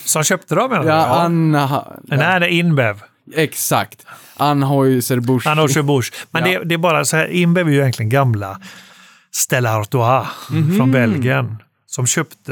[0.05, 0.89] Som köpte dem menar du?
[0.89, 1.83] Ja, Anna...
[2.03, 3.01] Nej, det är Inbev.
[3.35, 4.05] Exakt.
[4.37, 5.47] Anheuser-Busch.
[5.47, 6.13] Anheuser Busch.
[6.31, 6.59] Men Ja.
[6.59, 8.59] det, det är bara så här, Inbev är ju egentligen gamla
[9.31, 10.27] Stella Artois
[10.77, 11.57] från Belgien.
[11.89, 12.51] Som köpte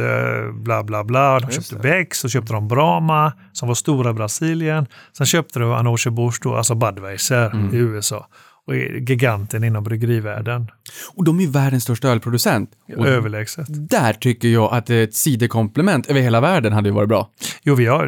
[0.54, 4.88] bla bla bla, de köpte Bex, så köpte de Brahma som var stora i Brasilien.
[5.18, 5.72] Sen köpte de
[6.12, 8.28] Busch, då, alltså Budweiser i USA.
[8.68, 10.72] Och är giganten inom bryggerivärlden.
[11.16, 12.70] Och de är ju världens största ölproducent.
[12.98, 13.66] Och Överlägset.
[13.70, 17.30] där tycker jag att ett sidokomplement över hela världen hade ju varit bra.
[17.64, 18.08] Jo, vi har,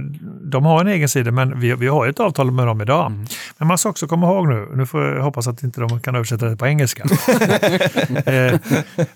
[0.51, 3.11] de har en egen sida, men vi, vi har ett avtal med dem idag.
[3.57, 6.15] Men man ska också komma ihåg nu, nu får jag hoppas att inte de kan
[6.15, 7.03] översätta det på engelska.
[8.25, 8.59] eh,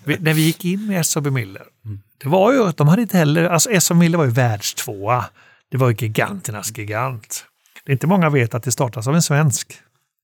[0.04, 1.62] vi, när vi gick in med SAB Miller,
[2.22, 5.24] det var ju att de hade inte heller, alltså SAB Miller var ju världstvåa.
[5.70, 7.44] Det var ju giganternas gigant.
[7.84, 9.72] Det är inte många vet att det startas av en svensk.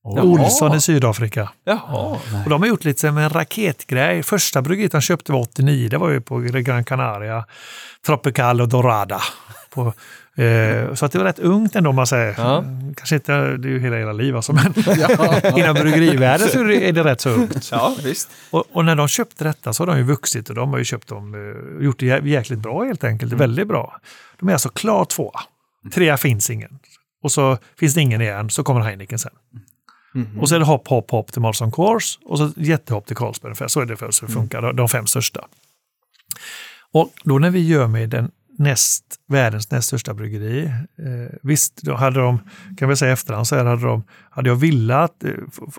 [0.03, 1.49] Olsson i Sydafrika.
[1.63, 2.17] Jaha.
[2.43, 4.23] Och de har gjort lite som en raketgrej.
[4.23, 7.45] Första bryggeriet de köpte var 89, det var ju på Gran Canaria.
[8.05, 9.21] Tropical och Dorada.
[9.69, 9.93] På,
[10.41, 12.35] eh, så att det var rätt ungt ändå om man säger.
[12.37, 12.63] Ja.
[12.95, 14.65] Kanske inte, det är ju hela era liv alltså, men
[15.57, 17.69] inom bryggerivärlden så är det- rätt så ungt.
[17.71, 18.29] Ja, visst.
[18.51, 20.83] Och, och när de köpte detta så har de ju vuxit och de har ju
[20.85, 21.33] köpt dem,
[21.79, 23.33] eh, gjort det jä- jäkligt bra helt enkelt.
[23.33, 23.97] Väldigt bra.
[24.39, 25.39] De är alltså klar tvåa.
[25.93, 26.79] Trea finns ingen.
[27.23, 29.31] Och så finns det ingen igen, så kommer Heineken sen.
[30.39, 33.49] Och så är det hopp, hopp, hopp till Molson Coors och så jättehopp till Carlsberg.
[33.49, 33.67] ungefär.
[33.67, 35.45] Så är det för så det funkar, de- de fem största.
[36.91, 41.95] Och då när vi gör med den näst, världens näst största bryggeri, eh, visst, då
[41.95, 42.39] hade de,
[42.77, 45.31] kan vi säga efterhand, så här hade, de, hade jag velat eh,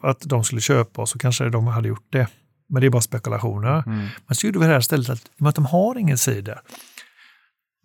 [0.02, 2.26] att de skulle köpa oss så kanske de hade gjort det.
[2.68, 3.82] Men det är bara spekulationer.
[4.26, 6.18] Men så gjorde vi det här istället att, i och med att de har ingen
[6.18, 6.60] sida,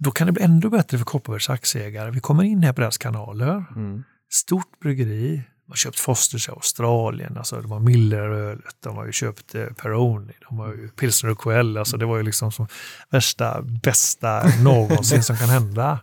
[0.04, 2.12] då kan det bli ännu bättre för Kopparbergs aktieägare.
[2.12, 3.66] Vi kommer in här på deras kanaler.
[4.34, 5.42] Stort bryggeri.
[5.66, 9.66] De har köpt Fosters i Australien, alltså de har Millerölet, de har ju köpt eh,
[9.66, 12.68] Peroni, de har ju Pilsner och Quell, alltså det var ju liksom som
[13.10, 16.00] värsta, bästa någonsin som kan hända.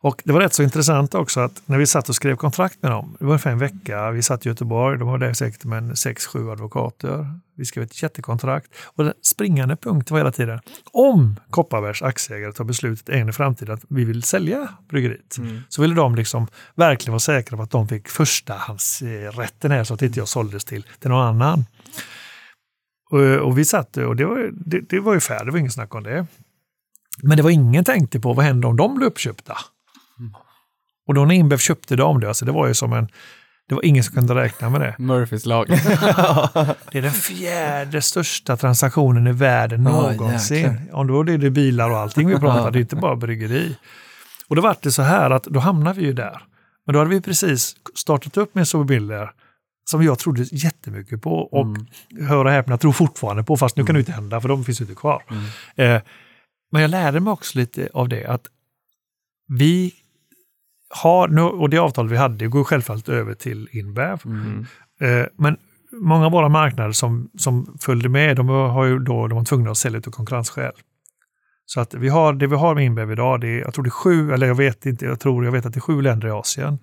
[0.00, 2.90] Och det var rätt så intressant också att när vi satt och skrev kontrakt med
[2.90, 5.98] dem, det var ungefär en vecka, vi satt i Göteborg, de var där säkert med
[5.98, 7.40] sex, sju advokater.
[7.56, 10.60] Vi skrev ett jättekontrakt och den springande punkten var hela tiden,
[10.92, 15.38] om Kopparbergs aktieägare tar beslutet en i framtiden att vi vill sälja bryggeriet,
[15.68, 20.02] så ville de liksom verkligen vara säkra på att de fick förstahandsrätten här så att
[20.02, 21.64] inte jag såldes till, till någon annan.
[23.10, 25.72] Och, och vi satt och det var, det, det var ju färdigt, det var inget
[25.72, 26.26] snack om det.
[27.22, 29.56] Men det var ingen tänkte på vad hände om de blev uppköpta.
[31.08, 33.08] Och då när Inbev köpte dem, det, alltså det var ju som en,
[33.68, 34.94] det var ingen som kunde räkna med det.
[34.98, 35.66] Murphys lag.
[36.92, 40.56] Det är den fjärde största transaktionen i världen någonsin.
[40.56, 40.94] jäklar.
[40.94, 43.76] Om då är det bilar och allting vi pratar, det är inte bara bryggeri.
[44.48, 46.42] Och då var det så här att då hamnade vi ju där.
[46.86, 49.30] Men då hade vi precis startat upp med Soberbilder
[49.90, 51.66] som jag trodde jättemycket på och
[52.28, 54.80] hör och häpna, tror fortfarande på, fast nu kan det inte hända för de finns
[54.80, 55.22] ju inte kvar.
[55.76, 56.00] Eh,
[56.72, 58.46] men jag lärde mig också lite av det att
[59.48, 59.94] vi
[60.90, 64.20] har, nu, och det avtal vi hade går självfallet över till Inbev.
[65.00, 65.56] Eh, men
[65.92, 69.70] många av våra marknader som, som följde med, de har ju då, de var tvungna
[69.70, 70.72] att sälja ut av konkurrensskäl.
[71.66, 73.88] Så att vi har, det vi har med Inbev idag, det är, jag tror det
[73.88, 76.28] är sju, eller jag vet inte, jag tror, jag vet att det är sju länder
[76.28, 76.78] i Asien.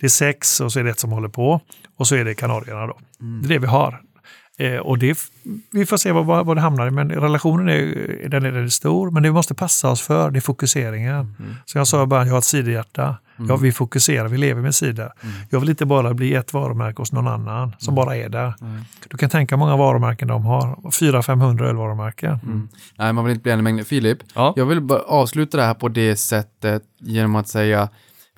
[0.00, 1.60] Det är sex och så är det ett som håller på
[1.96, 2.98] och så är det Kanarierna då.
[3.42, 4.00] Det är det vi har.
[4.60, 5.18] Eh, och det,
[5.70, 9.10] vi får se vad, vad, det hamnar i, men relationen är, den är väldigt stor,
[9.10, 11.34] men det vi måste passa oss för, det är fokuseringen.
[11.64, 13.16] Som jag sa i början, jag har ett ciderhjärta.
[13.48, 15.12] Ja, vi fokuserar, vi lever med cider.
[15.50, 18.54] Jag vill inte bara bli ett varumärke hos någon annan som bara är där.
[19.08, 22.68] Du kan tänka hur många varumärken de har, 400-500 ölvarumärken.
[22.96, 23.86] Nej, man vill inte bli en mängd.
[23.86, 24.52] Filip, Ja.
[24.56, 27.88] jag vill bara avsluta det här på det sättet genom att säga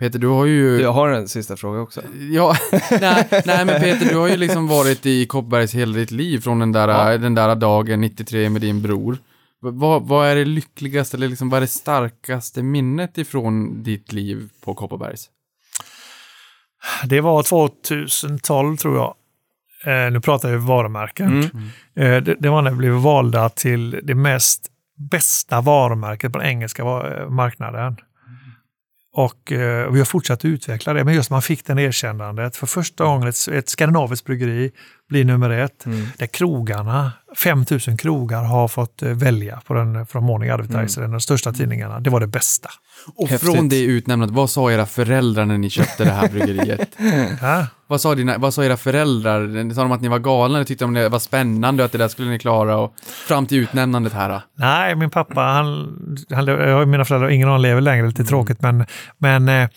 [0.00, 0.80] Peter, du har ju...
[0.80, 2.02] Jag har en sista fråga också.
[2.30, 2.56] Ja,
[3.00, 6.58] nej, nej, men Peter, du har ju liksom varit i Kopparbergs hela ditt liv från
[6.58, 7.18] den där, Ja.
[7.18, 9.18] den där dagen 93 med din bror.
[9.62, 14.48] Vad, vad är det lyckligaste, eller liksom, vad är det starkaste minnet ifrån ditt liv
[14.64, 15.28] på Kopparbergs?
[17.04, 19.14] Det var 2012 tror jag.
[19.84, 21.42] Eh, nu pratar vi varumärken.
[21.96, 24.66] Eh, det, det var när vi blev valda till det mest
[25.10, 26.84] bästa varumärket på den engelska
[27.28, 27.96] marknaden.
[29.12, 32.56] Och eh, och, vi har fortsatt att utveckla det, men just man fick den erkännandet.
[32.56, 34.72] För första gången ett, ett skandinaviskt bryggeri
[35.10, 35.84] blir nummer ett.
[36.18, 41.52] Där krogarna, 5000 krogar har fått eh, välja på den från Morning Advertiser, de största
[41.52, 42.00] tidningarna.
[42.00, 42.68] Det var det bästa.
[43.16, 43.54] Och Häftigt.
[43.54, 46.88] från det utnämnat, vad sa era föräldrar när ni köpte det här bryggeriet?
[47.42, 47.66] Ja.
[47.86, 49.74] vad, sa dina, vad sa era föräldrar?
[49.74, 51.98] Sa de att ni var galna eller tyckte de det var spännande och att det
[51.98, 52.76] där skulle ni klara?
[52.76, 52.94] Och
[53.28, 54.42] fram till utnämnandet här då?
[54.54, 55.96] Nej, min pappa, han,
[56.30, 58.86] han, jag, mina föräldrar, ingen av dem lever längre, lite tråkigt, men,
[59.18, 59.68] men eh,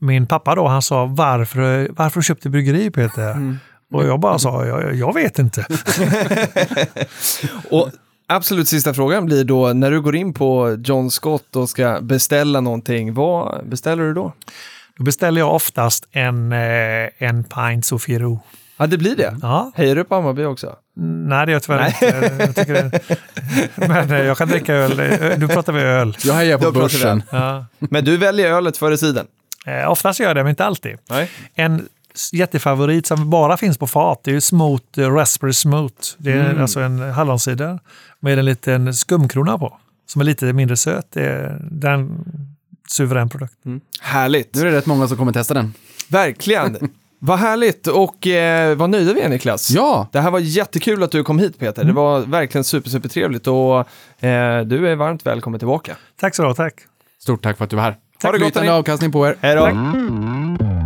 [0.00, 3.56] min pappa då, han sa varför, varför köpte du bryggeri Peter?
[3.92, 5.66] Och jag bara sa, jag, jag vet inte.
[7.70, 7.90] Och
[8.26, 12.60] absolut sista frågan blir då, när du går in på John Scott och ska beställa
[12.60, 14.32] någonting, vad beställer du då?
[14.96, 18.40] Då beställer jag oftast en, eh, en pint Sofiero.
[18.76, 19.36] Ja, det blir det.
[19.42, 20.76] Ja, Hejar du på Hammarby också?
[21.28, 22.36] nej det gör jag tyvärr inte.
[22.44, 23.00] Jag tycker det,
[23.88, 25.00] men eh, jag kan dricka öl.
[25.00, 26.16] Eh, Nu pratar vi öl.
[26.24, 27.22] Jag hejar på börsen.
[27.30, 27.66] Ja.
[27.78, 29.26] Men du väljer ölet före sidan?
[29.66, 30.96] Eh, oftast gör jag det, men inte alltid.
[31.10, 31.30] Nej.
[31.54, 31.88] En
[32.32, 35.94] jättefavorit som bara finns på fat, det är ju Smooth, eh, Raspberry Smooth.
[36.18, 37.78] Det är alltså en halloncider
[38.20, 39.76] med en liten skumkrona på.
[40.06, 41.06] Som är lite mindre söt.
[41.12, 42.24] Det är den
[42.88, 43.54] suverän produkt.
[44.00, 44.54] Härligt.
[44.54, 45.74] Nu är det rätt många som kommer testa den.
[46.08, 46.90] Verkligen.
[47.18, 49.70] vad härligt och eh, vad nöjda vi är Niklas.
[49.70, 50.08] Ja!
[50.12, 51.84] Det här var jättekul att du kom hit Peter.
[51.84, 53.78] Det var verkligen super, super trevligt och
[54.24, 55.96] eh, du är varmt välkommen tillbaka.
[56.20, 56.74] Tack så du ha, tack.
[57.22, 57.96] Stort tack för att du var här.
[58.22, 59.36] Ha det gott, Flytande avkastning på er.
[59.40, 59.64] Hej då.
[59.64, 60.79] Tack.